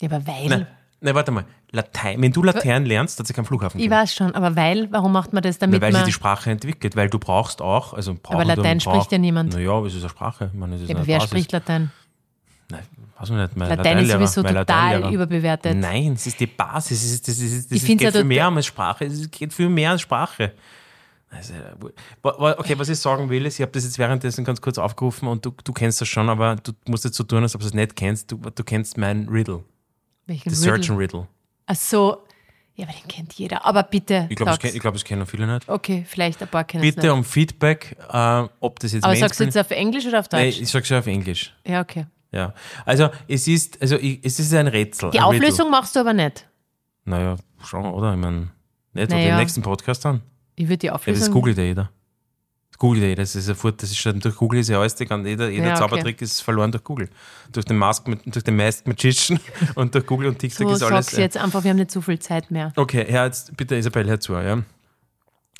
[0.00, 0.48] Ja, aber weil.
[0.48, 0.66] Nein,
[1.02, 1.44] nein, warte mal.
[1.74, 4.00] Latein, wenn du Latein lernst, hat es keinen Flughafen Ich gegeben.
[4.00, 7.08] weiß schon, aber weil, warum macht man das damit Weil sich die Sprache entwickelt, weil
[7.08, 9.54] du brauchst auch, also Aber Latein du, spricht ja niemand.
[9.54, 10.50] Naja, aber es ist eine Sprache.
[10.52, 11.30] Ich meine, es ist ja, eine wer Basis.
[11.30, 11.90] spricht Latein?
[12.70, 12.82] Nein,
[13.18, 13.56] weiß ich nicht.
[13.56, 15.76] Mein Latein ist sowieso total überbewertet.
[15.76, 17.02] Nein, es ist die Basis.
[17.04, 19.04] Es ist, das ist, das Ich ist, geht viel mehr total- als Sprache.
[19.06, 20.52] Es geht viel mehr als Sprache.
[21.30, 21.54] Also,
[22.22, 25.46] okay, was ich sagen will, ist, ich habe das jetzt währenddessen ganz kurz aufgerufen und
[25.46, 27.72] du, du kennst das schon, aber du musst jetzt so tun, als ob du es
[27.72, 28.30] nicht kennst.
[28.30, 29.64] Du, du kennst mein Riddle,
[30.26, 30.84] Welchen the Riddle?
[30.84, 31.26] Surgeon Riddle.
[31.66, 32.18] Ach so.
[32.74, 33.66] Ja, aber den kennt jeder.
[33.66, 34.26] Aber bitte.
[34.30, 34.64] Ich glaube, sag's.
[34.74, 35.68] ich glaub, das kennen viele nicht.
[35.68, 37.14] Okay, vielleicht ein paar kennen es Bitte nicht.
[37.16, 40.46] um Feedback, äh, ob das jetzt Aber sagst du jetzt auf Englisch oder auf Nee,
[40.46, 40.60] Deutsch?
[40.60, 41.54] ich sage schon auf Englisch.
[41.66, 42.06] ja, okay.
[42.34, 42.54] Ja.
[42.86, 45.10] Also es ist, also ich, es ist ein Rätsel.
[45.10, 45.46] Die ein Riddle.
[45.48, 46.48] Auflösung machst du aber nicht.
[47.04, 48.14] Naja, schon, oder?
[48.14, 48.48] Ich meine,
[48.94, 49.32] nicht, Naja.
[49.34, 50.22] im nächsten Podcast dann.
[50.56, 51.32] Ich würde die Ja, das Auflösung.
[51.34, 51.90] googelt ja jeder.
[52.82, 53.22] Ja jeder.
[53.22, 55.66] Das ist ja fort, das ist schon, durch Google ist ja alles, kann, jeder, jeder
[55.66, 55.78] Ja, okay.
[55.80, 57.08] Zaubertrick ist verloren durch Google.
[57.52, 59.38] Durch den Mask, mit, durch den Mask Magician
[59.76, 61.06] und durch Google und TikTok so ist alles.
[61.06, 62.72] sag's jetzt einfach, wir haben nicht so viel Zeit mehr.
[62.76, 64.62] Okay, ja, jetzt bitte Isabel, hör zu, ja.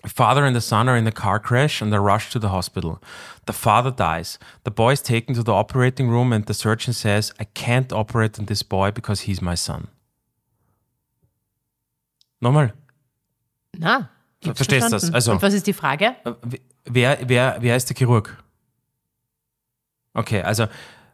[0.05, 2.99] Father and the son are in a car crash and are rushed to the hospital.
[3.47, 4.41] The father dies.
[4.65, 8.41] The boy is taken to the operating room and the surgeon says, I can't operate
[8.41, 9.87] on this boy because he's my son.
[12.41, 12.73] Nochmal.
[13.79, 14.09] Na,
[14.43, 14.91] Verstehst du das?
[14.91, 15.15] verstanden.
[15.15, 16.17] Also- Und was ist die Frage?
[16.85, 18.37] Wer, wer, wer ist der Chirurg?
[20.15, 20.69] Okay, also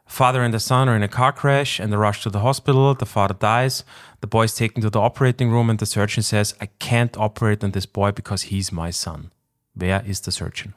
[0.05, 2.95] father and the son are in a car crash and they rush to the hospital.
[2.95, 3.85] The father dies.
[4.21, 7.63] The boy is taken to the operating room and the surgeon says, I can't operate
[7.63, 9.31] on this boy because he's my son.
[9.75, 10.73] Wer ist der Surgeon?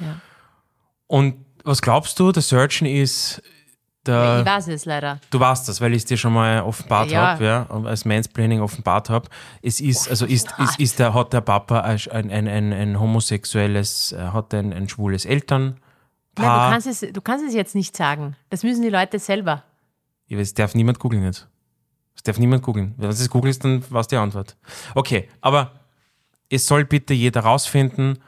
[0.00, 0.20] Ja.
[1.08, 3.42] Und was glaubst du, der Surgeon ist
[4.06, 4.40] der.
[4.40, 5.20] ich weiß es leider.
[5.30, 7.32] Du weißt das, weil ich es dir schon mal offenbart Ja.
[7.32, 9.28] habe, ja, als Mansplaining offenbart habe.
[9.62, 11.98] Es ist, also ist, ist, ist der, hat der Papa ein,
[12.30, 15.76] ein, ein, ein homosexuelles, äh, hat ein, ein schwules Elternpaar.
[16.38, 18.36] Nein, du, kannst es, du kannst es jetzt nicht sagen.
[18.50, 19.62] Das müssen die Leute selber.
[20.28, 21.48] Ja, Es darf niemand googeln jetzt.
[22.14, 22.94] Es darf niemand googeln.
[22.96, 24.56] Wenn du es googelst, dann war's die Antwort.
[24.94, 25.72] Okay, aber
[26.48, 28.18] es soll bitte jeder rausfinden,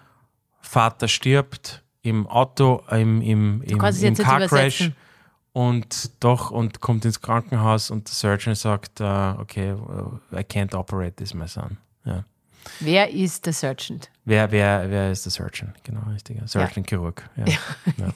[0.61, 4.97] Vater stirbt im Auto, im, im, im, es im Car Crash übersetzen.
[5.59, 10.73] Und doch und kommt ins Krankenhaus und der Surgeon sagt, äh, okay, uh, I can't
[10.73, 11.79] operate this, my son.
[12.05, 12.23] Ja.
[12.79, 13.99] Wer ist der Surgeon?
[14.25, 15.75] Wer, wer, wer ist der Surgeon?
[15.83, 16.39] Genau, richtig.
[16.47, 17.29] Surgeon Chirurg.
[17.35, 17.45] Ja.
[17.97, 18.13] Ja.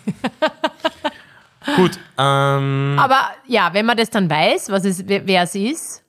[1.77, 6.02] Gut, ähm, Aber ja, wenn man das dann weiß, was es, wer wer es ist,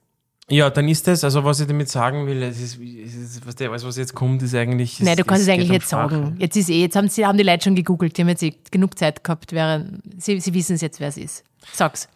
[0.49, 3.55] Ja, dann ist das, also was ich damit sagen will, es ist, es ist was,
[3.55, 4.99] der, was jetzt kommt, ist eigentlich.
[4.99, 6.15] nein, du kannst es eigentlich um jetzt Sprache.
[6.15, 6.35] sagen.
[6.37, 8.53] Jetzt ist eh, jetzt haben, sie, haben die Leute schon gegoogelt, die haben jetzt eh
[8.69, 11.43] genug Zeit gehabt, während sie, sie wissen es jetzt, wer es ist.
[11.71, 12.09] Sag's.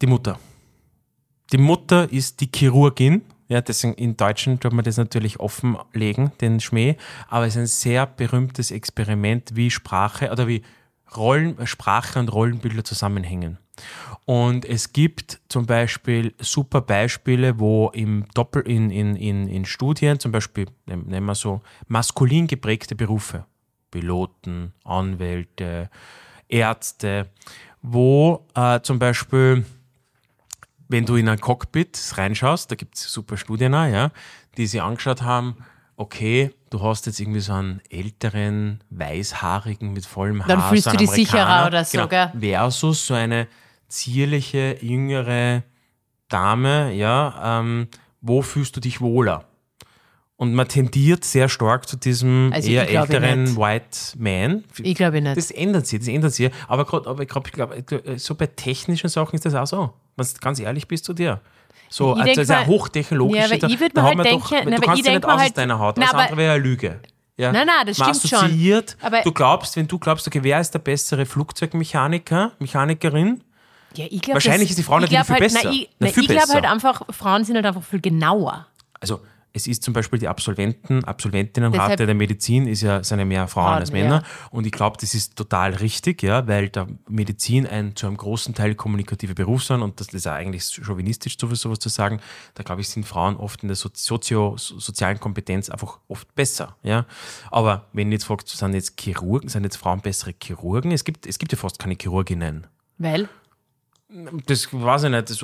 [0.00, 0.38] Die Mutter.
[1.52, 3.22] Die Mutter ist die Chirurgin.
[3.48, 6.96] Ja, deswegen in Deutschen tut man das natürlich offenlegen, den Schmäh.
[7.28, 10.62] Aber es ist ein sehr berühmtes Experiment, wie Sprache oder wie
[11.14, 13.58] Rollen, Sprache und Rollenbilder zusammenhängen.
[14.24, 20.18] Und es gibt zum Beispiel super Beispiele, wo im Doppel in, in, in, in Studien,
[20.18, 23.44] zum Beispiel nehm- nehmen wir so maskulin geprägte Berufe,
[23.90, 25.90] Piloten, Anwälte,
[26.48, 27.28] Ärzte,
[27.82, 29.64] wo äh, zum Beispiel
[30.88, 34.10] wenn du in ein Cockpit reinschaust, da gibt es super Studien auch, ja,
[34.56, 35.56] die sich angeschaut haben,
[35.96, 40.48] okay, du hast jetzt irgendwie so einen älteren, weißhaarigen mit vollem Haar.
[40.48, 42.30] Dann fühlst so du dich sicherer oder so, genau?
[42.38, 43.48] Versus so eine
[43.88, 45.62] zierliche, jüngere
[46.28, 47.88] Dame, ja, ähm,
[48.20, 49.44] wo fühlst du dich wohler?
[50.36, 53.56] Und man tendiert sehr stark zu diesem Also eher älteren.
[53.56, 54.64] White Man.
[54.82, 55.36] Ich glaube nicht.
[55.36, 56.50] Das ändert sich, das ändert sich.
[56.66, 57.72] Aber gerade, aber ich glaube, glaub,
[58.16, 59.92] so bei technischen Sachen ist das auch so.
[60.16, 61.40] Wenn du ganz ehrlich bist zu dir.
[61.88, 63.36] So, Ich also das ist ja mal- hochtechnologisch.
[63.38, 65.12] Ja, aber ich würd da mir halt denken- doch, nein, du aber kannst ich ja
[65.14, 65.96] nicht aus halt- deiner Haut.
[65.98, 67.00] Nein, aber- andere wäre eine Lüge.
[67.36, 67.52] Ja?
[67.52, 68.82] Nein, nein, das stimmt schon.
[69.02, 73.44] Aber- du glaubst, wenn du glaubst, okay, wer ist der bessere Flugzeugmechaniker, Mechanikerin?
[73.96, 75.64] Ja, glaub, Wahrscheinlich das- ist die Frau ich natürlich viel halt, besser.
[75.64, 78.66] Nein, ich, Na, viel ich glaube halt einfach, Frauen sind halt einfach viel genauer.
[79.00, 79.20] Also,
[79.56, 83.66] es ist zum Beispiel die Absolventen, Absolventinnenrate der Medizin ist ja, sind ja mehr Frauen
[83.66, 84.22] Frauen, als Männer.
[84.22, 84.48] ja.
[84.50, 88.52] Und ich glaube, das ist total richtig, ja, weil der Medizin ein zu einem großen
[88.54, 92.20] Teil kommunikative Beruf sind und das ist ja eigentlich chauvinistisch, so sowas zu sagen.
[92.54, 96.34] Da glaube ich, sind Frauen oft in der so sozio so- sozialen Kompetenz einfach oft
[96.34, 96.76] besser.
[96.82, 97.06] Ja.
[97.52, 100.90] Aber wenn jetzt fragt, sind jetzt Chirurgen, sind jetzt Frauen bessere Chirurgen?
[100.90, 102.66] Es gibt, es gibt ja fast keine Chirurginnen.
[102.98, 103.28] Weil?
[104.46, 105.38] Das weiß ich nicht, das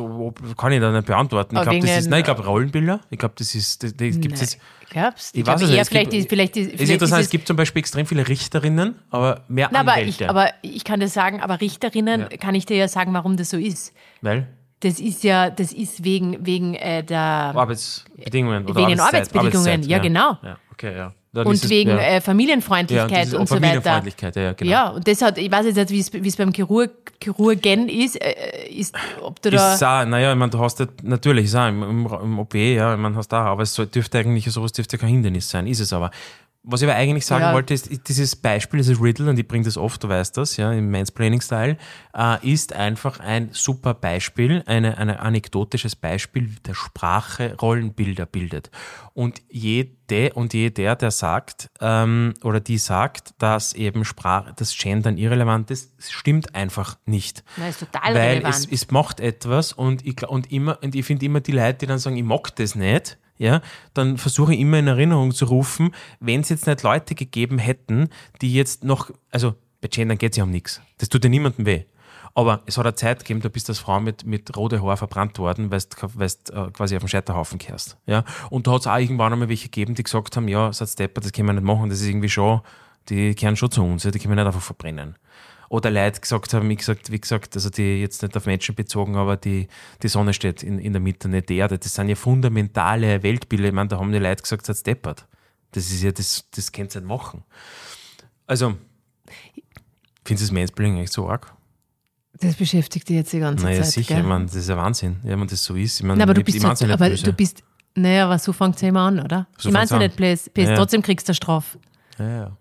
[0.57, 1.57] kann ich da nicht beantworten.
[1.57, 3.01] Ich Aber glaube, das ist, nein, ich glaube Rollenbilder.
[3.11, 5.87] Ich glaube, das ist, das, das gibt es Nein, Glaubst ich Ich weiß es nicht.
[5.89, 8.07] vielleicht, gibt- ist, vielleicht, ist, Es ist vielleicht interessant, ist es gibt zum Beispiel extrem
[8.07, 10.09] viele Richterinnen, aber mehr aber, Anwälte.
[10.25, 12.37] ich, aber ich kann dir sagen, aber Richterinnen, Ja.
[12.39, 13.93] kann ich dir ja sagen, warum das so ist.
[14.21, 14.47] Weil
[14.81, 19.87] Das ist ja, das ist wegen, wegen äh, der Arbeitsbedingungen oder Wegen den Arbeitsbedingungen, Arbeitszeit,
[19.91, 20.39] ja, genau.
[20.43, 21.13] Ja, okay, ja.
[21.33, 21.99] Dann und es- wegen ja.
[21.99, 23.61] äh, Familienfreundlichkeit ja, das und auch so weiter.
[23.67, 24.71] Familienfreundlichkeit, ja, ja, genau.
[24.71, 26.91] Ja, und das hat, ich weiß jetzt nicht, wie es, beim Chirurg,
[27.23, 29.75] Chirurgen ist, äh, ist, ob du da.
[29.75, 32.55] Ist auch, naja, ich meine, du hast ja, natürlich, ist auch im, im, im OP,
[32.55, 35.79] ja, ich meine, hast auch, aber es dürfte eigentlich, sowas dürfte kein Hindernis sein, ist
[35.81, 36.11] es aber.
[36.63, 37.55] Was ich aber eigentlich sagen Ja.
[37.55, 40.71] wollte, ist, dieses Beispiel, dieses Riddle, und ich bringe das oft, du weißt das, ja,
[40.73, 41.79] im Mansplaining-Style,
[42.15, 48.71] äh, ist einfach ein super Beispiel, eine, ein anekdotisches Beispiel der Sprache Rollenbilder bildet.
[49.15, 55.17] Und jede und jeder, der sagt, ähm, oder die sagt, dass eben Sprache, das Gendern
[55.17, 57.43] irrelevant ist, stimmt einfach nicht.
[57.57, 58.55] Na, ist total Weil relevant.
[58.55, 61.87] es, es macht etwas und ich, und immer, und ich finde immer die Leute, die
[61.87, 63.63] dann sagen, ich mag das nicht, ja,
[63.95, 68.11] dann versuche ich immer in Erinnerung zu rufen, wenn es jetzt nicht Leute gegeben hätten,
[68.43, 70.83] die jetzt noch, also bei Gendern geht es ja um nichts.
[70.99, 71.85] Das tut ja niemandem weh.
[72.35, 74.99] Aber es hat eine Zeit gegeben, da bist du als Frau mit, mit rote Haar
[74.99, 77.97] verbrannt worden, weil du äh, quasi auf den Scheiterhaufen kehrst.
[78.05, 78.25] Ja?
[78.51, 81.23] Und da hat es auch irgendwann einmal welche gegeben, die gesagt haben, ja, Satz Depper,
[81.23, 82.61] das können wir nicht machen, das ist irgendwie schon,
[83.09, 85.17] die kehren schon zu uns, ja, die können wir nicht einfach verbrennen.
[85.71, 89.15] Oder Leute gesagt haben, wie gesagt, wie gesagt, also die jetzt nicht auf Menschen bezogen,
[89.15, 89.69] aber die,
[90.03, 91.79] die Sonne steht in, in der Mitte, nicht die Erde.
[91.79, 93.69] Das sind ja fundamentale Weltbilder.
[93.69, 95.27] Ich meine, da haben die Leute gesagt, das deppert.
[95.71, 97.45] Das ist ja, das, das könnt ihr nicht machen.
[98.49, 98.75] Also,
[100.25, 101.55] findest du das Mansplaining eigentlich so arg?
[102.41, 103.93] das beschäftigt dich jetzt die ganze Naja, Zeit.
[103.93, 104.23] sicher, gell?
[104.23, 106.01] ich meine, das ist ja Wahnsinn, ja, wenn das so ist.
[106.01, 107.23] Ich meine, Na, aber du bist, nicht aber böse.
[107.25, 107.63] du bist,
[107.95, 109.47] naja, aber so fängt es ja immer an, oder?
[109.59, 110.75] So ich meine es ja nicht blöd, blöd Ja.
[110.77, 111.79] trotzdem kriegst du Strafe.
[112.19, 112.57] Ja, ja.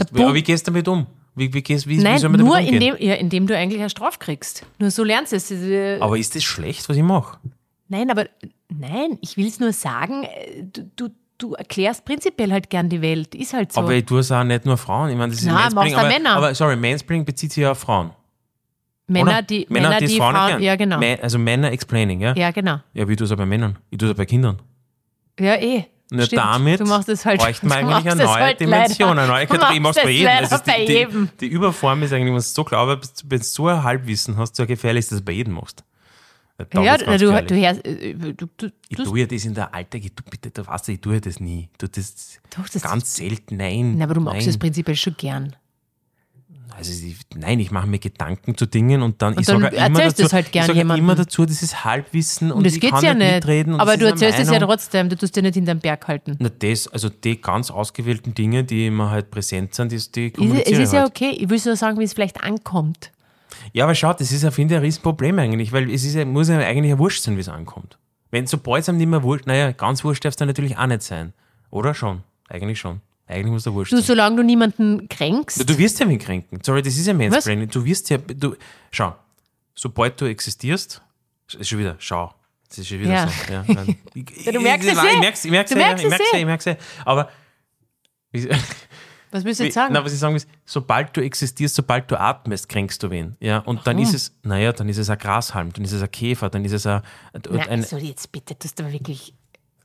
[0.00, 1.06] aber wie gehst du damit um?
[1.36, 2.74] Wie, wie, wie, wie Nein, soll man nur umgehen?
[2.74, 4.64] indem, ja, indem du eigentlich eine Strafe kriegst.
[4.78, 6.00] Nur so lernst du es.
[6.00, 7.38] Aber ist das schlecht, was ich mache?
[7.88, 8.26] Nein, aber
[8.68, 13.02] nein, ich will es nur sagen, äh, du, du, du erklärst prinzipiell halt gern die
[13.02, 13.34] Welt.
[13.34, 13.80] Ist halt so.
[13.80, 15.10] Aber ich tue es auch nicht nur Frauen.
[15.10, 16.36] Ich meine, das ist Nein, Mansplaining, aber, Männer.
[16.36, 18.10] aber sorry, Mansplaining bezieht sich ja auf Frauen.
[19.06, 20.62] Männer, die, Männer, Männer, die, die, Frauen, Frauen, erklären.
[20.62, 21.22] ja genau.
[21.22, 22.34] Also Männer explaining, ja?
[22.34, 22.78] Ja, genau.
[22.94, 23.76] Ja, wie tue es auch bei Männern?
[23.90, 24.62] Ich tue es auch bei Kindern.
[25.38, 25.84] Ja, eh.
[26.10, 26.42] Nur Stimmt.
[26.42, 29.46] damit du machst es halt, bräuchten wir eigentlich eine neue halt Dimension, leider, eine neue
[29.46, 29.80] Kategorie.
[29.80, 30.32] Machst bei jedem.
[30.40, 31.30] Das ist die, jedem.
[31.40, 34.36] die, die Überform ist eigentlich, wenn du so klar bist, wenn du so ein Halbwissen
[34.36, 35.82] hast, so gefährlich dass du bei jedem machst.
[36.58, 37.46] Da Ja, du, du, gefährlich.
[37.48, 40.50] du, hörst, äh, du, du, ich tue ja das in der Alltag, ich tu, bitte,
[40.50, 41.68] du weißt, ich tue das nie.
[41.78, 43.96] Du, das Doch, das- ganz selten, nein.
[43.96, 44.48] Na, aber du magst nein.
[44.50, 45.56] es prinzipiell schon gern.
[46.76, 50.00] Also ich, nein, ich mache mir Gedanken zu Dingen und dann, ich dann sage immer
[50.00, 51.04] dazu, es halt gern ich jemandem.
[51.04, 53.74] immer dazu, das ist Halbwissen und, Und das ich geht kann ja nicht mitreden.
[53.74, 56.36] Und Aber du erzählst es ja trotzdem, du tust dir nicht hinterm Berg halten.
[56.40, 60.32] Na das, also die ganz ausgewählten Dinge, die immer halt präsent sind, die, die Es
[60.32, 61.10] kommuniziere ist ich ja halt.
[61.10, 61.30] okay.
[61.38, 63.12] Ich will nur sagen, wie es vielleicht ankommt.
[63.72, 66.24] Ja, aber schau, das ist ja, finde ich, ein Riesenproblem eigentlich, weil es ist ja,
[66.24, 67.98] muss ja eigentlich ja wurscht sein, wie es ankommt.
[68.30, 70.86] Wenn sobald es einem nicht mehr wurscht, naja, ganz wurscht darf es dann natürlich auch
[70.86, 71.32] nicht sein.
[71.70, 72.24] Oder schon?
[72.48, 73.00] Eigentlich schon.
[73.26, 74.04] Eigentlich muss der wurscht Du, sein.
[74.04, 76.60] solange du niemanden kränkst, Du, wirst ja wen kränken.
[76.62, 77.68] Sorry, das ist ja Mansplaining.
[77.68, 78.54] Du wirst ja, du,
[78.90, 79.14] schau,
[79.74, 81.00] sobald du existierst,
[81.58, 82.34] ist schon wieder, schau,
[82.68, 83.28] das ist schon wieder Ja.
[83.28, 83.52] so.
[83.52, 83.96] Ja, nein.
[84.14, 85.20] ich, Ja, du merkst ich, es ich, eh.
[85.20, 86.40] merk's, ich merk's Du ja, merkst ich es merk's ja, eh.
[86.40, 86.76] ich merk's ja.
[87.06, 87.30] Aber,
[88.32, 88.48] wie,
[89.30, 89.94] was willst du jetzt sagen?
[89.94, 93.36] na, was ich sagen will, ist, sobald du existierst, sobald du atmest, kränkst du wen.
[93.40, 96.10] Ja, und dann ist es, naja, dann ist es ein Grashalm, dann ist es ein
[96.10, 97.00] Käfer, dann ist es ein,
[97.50, 99.32] Na, ein also jetzt bitte, tust du aber wirklich.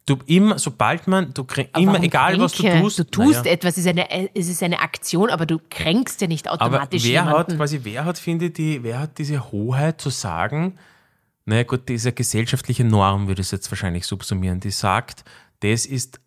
[0.09, 2.81] Du immer, sobald man, du kränk, immer, egal was du kränke?
[2.81, 3.51] tust, Du tust naja.
[3.51, 7.03] etwas, es ist, eine, es ist eine Aktion, aber du kränkst ja nicht Aber automatisch
[7.05, 7.57] wer hat, jemanden.
[7.57, 10.75] quasi, wer hat, finde ich, die, wer hat diese Hoheit zu sagen,
[11.45, 15.23] naja gut, diese gesellschaftliche Norm würde es jetzt wahrscheinlich subsumieren, die sagt,
[15.61, 16.19] das ist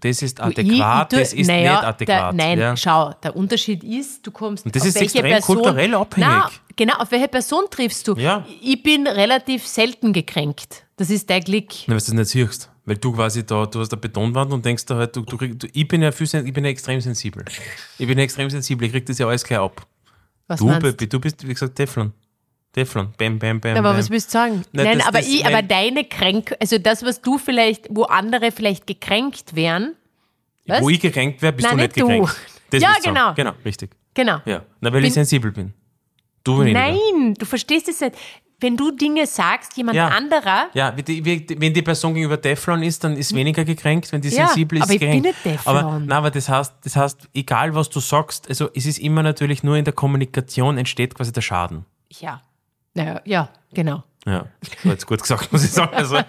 [0.00, 2.08] das ist Ich- adäquat, ich tu- das ist naja, nicht adäquat.
[2.08, 2.74] Der, nein, ja.
[2.74, 6.26] schau, der Unterschied ist, du kommst Und das auf ist welche extrem Person, kulturell abhängig.
[6.30, 8.14] Na, genau, auf welche Person triffst du?
[8.16, 8.46] Ja.
[8.62, 10.86] Ich bin relativ selten gekränkt.
[10.96, 11.66] Das ist dein Glück.
[11.86, 12.70] Na, weil du das nicht siehst.
[12.84, 15.68] Weil du quasi da, du hast eine Betonwand und denkst da halt, du, du, du,
[15.72, 17.44] ich bin ja viel, ich bin ja extrem sensibel.
[17.98, 19.86] Ich bin ja extrem sensibel, ich krieg das ja alles gleich ab.
[20.48, 22.12] Was Du, meinst Baby, du bist, wie gesagt, Teflon.
[22.72, 23.76] Teflon, bam, bam, bam.
[23.76, 23.98] Aber bam.
[23.98, 24.64] was willst du sagen?
[24.72, 28.02] Na, Nein, das- aber, das- ich, aber deine Kränk, also das, was du vielleicht, wo
[28.04, 29.94] andere vielleicht gekränkt wären,
[30.66, 30.80] was?
[30.80, 32.08] Wo ich gekränkt wäre, bist Nein, du nicht nicht du.
[32.08, 32.36] gekränkt.
[32.70, 33.14] Das Ja, du sagen.
[33.14, 33.34] genau.
[33.34, 33.90] Genau, richtig.
[34.14, 34.40] genau.
[34.44, 35.72] Ja, na, weil ich Bin- sensibel bin.
[36.44, 36.62] Du.
[36.64, 38.16] Nein, du verstehst es nicht.
[38.62, 40.08] Wenn du Dinge sagst, jemand Ja.
[40.08, 41.24] anderer, Ja, wie die,
[41.60, 44.84] wenn die Person gegenüber Teflon ist, dann ist weniger gekränkt, wenn die Ja, sensibel ist,
[44.84, 45.26] aber ich bin gekränkt.
[45.26, 45.76] nicht Teflon.
[45.76, 49.22] Aber, nein, aber das heißt, das heißt, egal was du sagst, also es ist immer
[49.22, 51.84] natürlich nur in der Kommunikation entsteht quasi der Schaden.
[52.20, 52.40] ja.
[52.94, 54.02] Naja, ja, genau.
[54.24, 55.92] Ja, das war jetzt gut gesagt, muss ich sagen.
[55.96, 56.20] Also,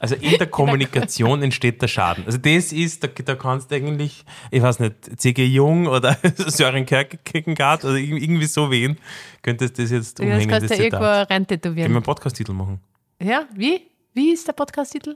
[0.00, 2.24] also in der Kommunikation entsteht der Schaden.
[2.26, 5.44] Also das ist, da, da kannst du eigentlich, ich weiß nicht, C.G.
[5.46, 8.98] Jung oder Sören Kierkegaard oder irg- irgendwie so wen,
[9.42, 11.12] könntest du das jetzt Ja, das umhängen, kannst das du irgendwo Zitat.
[11.12, 11.92] Können wir reintätowieren.
[11.92, 12.80] einen Podcast-Titel machen?
[13.22, 13.82] Ja, wie?
[14.14, 15.14] Wie ist der Podcast-Titel?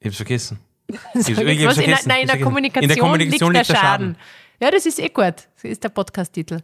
[0.00, 0.58] Ich hab's vergessen.
[1.14, 2.82] Ich- jetzt ich hab's was, in, der- vergessen, nein, in der hab's Kommunikation, vergessen.
[2.82, 4.16] In der Kommunikation liegt der Schaden.
[4.60, 5.34] Ja, das ist eh gut.
[5.54, 6.58] Das ist der Podcast-Titel.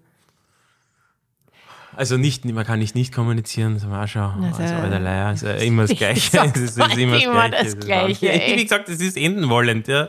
[1.96, 5.83] Also nicht, man kann nicht nicht kommunizieren, das war schon, Also, also, Leier, also immer
[5.83, 6.38] das ich Gleiche.
[6.55, 7.50] Es ist euch immer das Gleiche.
[7.50, 8.57] das ist Gleiche, ey.
[8.59, 10.09] Wie gesagt, es ist enden wollend, ja.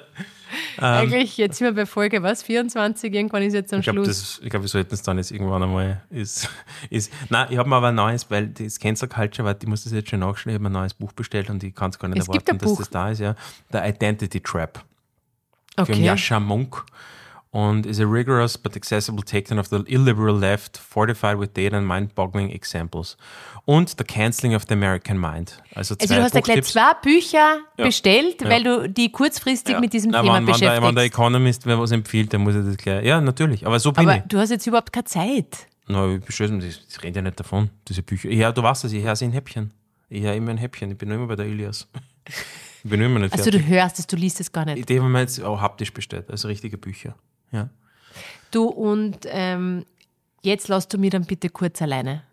[0.77, 2.43] Eigentlich, jetzt sind wir bei Folge, was?
[2.43, 4.07] 24, irgendwann ist jetzt am Ich glaube, Schluss.
[4.37, 6.01] das- ich glaub, wir sollten es dann jetzt irgendwann einmal.
[6.09, 6.49] Ist,
[6.89, 9.83] ist, nein, ich habe mir aber ein neues, weil das Cancel Culture, warte, ich muss
[9.85, 12.09] das jetzt schon nachschauen, ich habe ein neues Buch bestellt und ich kann es gar
[12.09, 12.79] nicht Es erwarten, dass Buch.
[12.79, 13.19] das da ist.
[13.19, 13.35] Ja.
[13.71, 14.83] The Identity Trap
[15.77, 16.03] von Okay.
[16.03, 16.83] Yasha Monk
[17.51, 21.85] und is a rigorous but accessible takedown of the illiberal left, fortified with data and
[21.87, 23.17] mind-boggling examples.
[23.65, 25.61] Und The Cancelling of the American Mind.
[25.75, 27.85] Also, Also du hast ja gleich zwei Bücher Ja.
[27.85, 28.49] bestellt, Ja.
[28.49, 30.81] weil du die kurzfristig mit diesem Thema wenn, wenn, der, beschäftigst.
[30.87, 33.05] wenn der Economist wer was empfiehlt, dann muss er das gleich.
[33.05, 33.65] Ja, natürlich.
[33.67, 34.23] Aber so bin Aber ich.
[34.29, 35.67] du hast jetzt überhaupt keine Zeit.
[35.87, 38.29] Na, ich mir, das redet ja nicht davon, diese Bücher.
[38.31, 39.71] Ja, du weißt es, ich höre sie in Häppchen.
[40.09, 40.91] Ich höre immer ein Häppchen.
[40.91, 41.87] Ich bin nur immer bei der Ilias.
[42.83, 43.61] Ich bin immer nicht Also fertig.
[43.61, 44.87] du hörst es, du liest es gar nicht.
[44.89, 47.15] Die haben wir jetzt auch haptisch bestellt, also richtige Bücher.
[47.51, 47.69] Ja.
[48.51, 49.85] Du und ähm,
[50.43, 52.23] jetzt lass du mir dann bitte kurz alleine.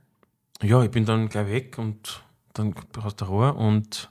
[0.63, 2.23] ja, ich bin dann gleich weg und
[2.55, 4.11] dann hast du Ruhe und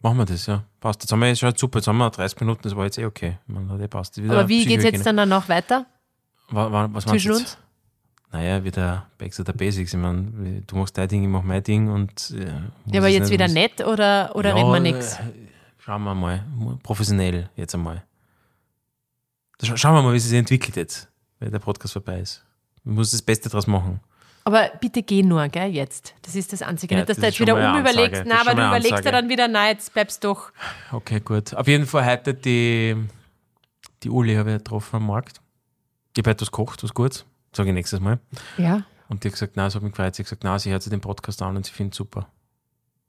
[0.00, 0.62] machen wir das, ja.
[0.80, 1.02] Passt.
[1.02, 3.06] Jetzt haben wir jetzt schon super, jetzt haben wir 30 Minuten, das war jetzt eh
[3.06, 3.38] okay.
[3.46, 4.22] Man hat eh passt.
[4.22, 5.86] Wieder Aber wie geht es jetzt dann danach weiter
[6.50, 7.40] Wa- wa- was meinst zwischen uns?
[7.40, 7.58] jetzt?
[8.30, 9.94] Naja, wieder back to the basics.
[9.94, 12.30] Ich meine, du machst dein Ding, ich mach mein Ding und.
[12.32, 12.46] äh,
[12.92, 15.18] Ja, aber jetzt nicht- wieder muss- nett oder, oder Ja, reden wir nichts?
[15.78, 16.44] Schauen wir mal,
[16.82, 18.02] professionell jetzt einmal.
[19.62, 22.44] Scha- Schauen wir mal, wie es sich entwickelt jetzt, wenn der Podcast vorbei ist.
[22.84, 24.00] Man muss das Beste draus machen.
[24.46, 26.14] Aber bitte geh nur, gell, jetzt.
[26.22, 26.94] Das ist das Einzige.
[26.94, 28.26] Ja, Nicht, dass das du jetzt wieder umüberlegst.
[28.26, 29.04] Nein, aber du überlegst Ansage.
[29.04, 30.50] dir dann wieder, nein, jetzt bleibst doch.
[30.92, 31.54] Okay, gut.
[31.54, 32.94] Auf jeden Fall heute die,
[34.02, 35.40] die Uli habe ich getroffen am Markt.
[36.14, 37.24] Ich habe etwas gekocht, was Gutes.
[37.56, 38.18] Sage ich nächstes Mal.
[38.58, 38.82] Ja.
[39.08, 40.14] Und die hat gesagt, nein, sie hat mich gefreut.
[40.14, 42.28] Sie hat gesagt, nein, sie hört sich den Podcast an und sie findet es super.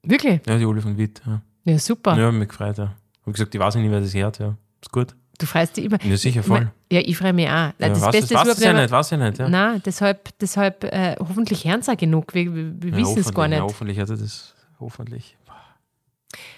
[0.02, 0.40] Wirklich?
[0.46, 1.20] Ja, die Uli von Witt.
[1.26, 2.16] Ja, Ja, super.
[2.16, 2.78] ja mich gefreut.
[2.78, 2.94] Ja.
[3.22, 4.38] Habe gesagt, ich weiß nicht, wer das hört.
[4.38, 5.14] Ja, ist gut.
[5.38, 6.02] Du freust dich immer.
[6.02, 6.70] Ja, sicher, voll.
[6.90, 7.50] Ja, ich freue mich auch.
[7.50, 9.38] Ja, das Beste weiß ist ja nicht, weiß ich nicht.
[9.38, 9.48] Ja.
[9.48, 12.32] Nein, deshalb, deshalb äh, hoffentlich hören sie auch genug.
[12.34, 13.58] Wir, wir, Ja, wissen es gar nicht.
[13.58, 14.54] Ja, hoffentlich hat er das.
[14.80, 15.36] Hoffentlich.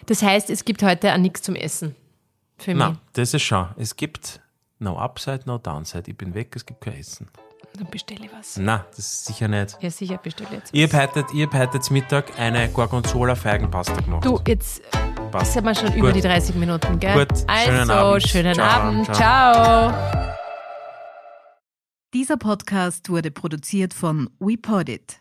[0.07, 1.95] Das heißt, es gibt heute auch nichts zum Essen.
[2.57, 2.79] Für mich.
[2.79, 3.69] Nein, das ist schon.
[3.77, 4.41] Es gibt
[4.79, 6.11] no Upside, no Downside.
[6.11, 7.29] Ich bin weg, es gibt kein Essen.
[7.77, 8.57] Dann bestelle ich was.
[8.57, 9.77] Nein, das ist sicher nicht.
[9.81, 10.71] Ja, sicher, bestelle jetzt.
[10.73, 14.25] Ich habe heute, ich hab heute zum Mittag eine Gorgonzola-Feigenpasta gemacht.
[14.25, 14.83] Du, jetzt
[15.31, 15.53] Passt.
[15.53, 16.17] sind wir schon über Gut.
[16.17, 17.19] die 30 Minuten, gell?
[17.27, 18.29] Gut, Also, schönen Abend.
[18.29, 19.05] schönen Ciao, Abend.
[19.15, 19.91] ciao.
[19.91, 20.35] ciao.
[22.15, 25.21] Dieser Podcast wurde produziert von WePodit.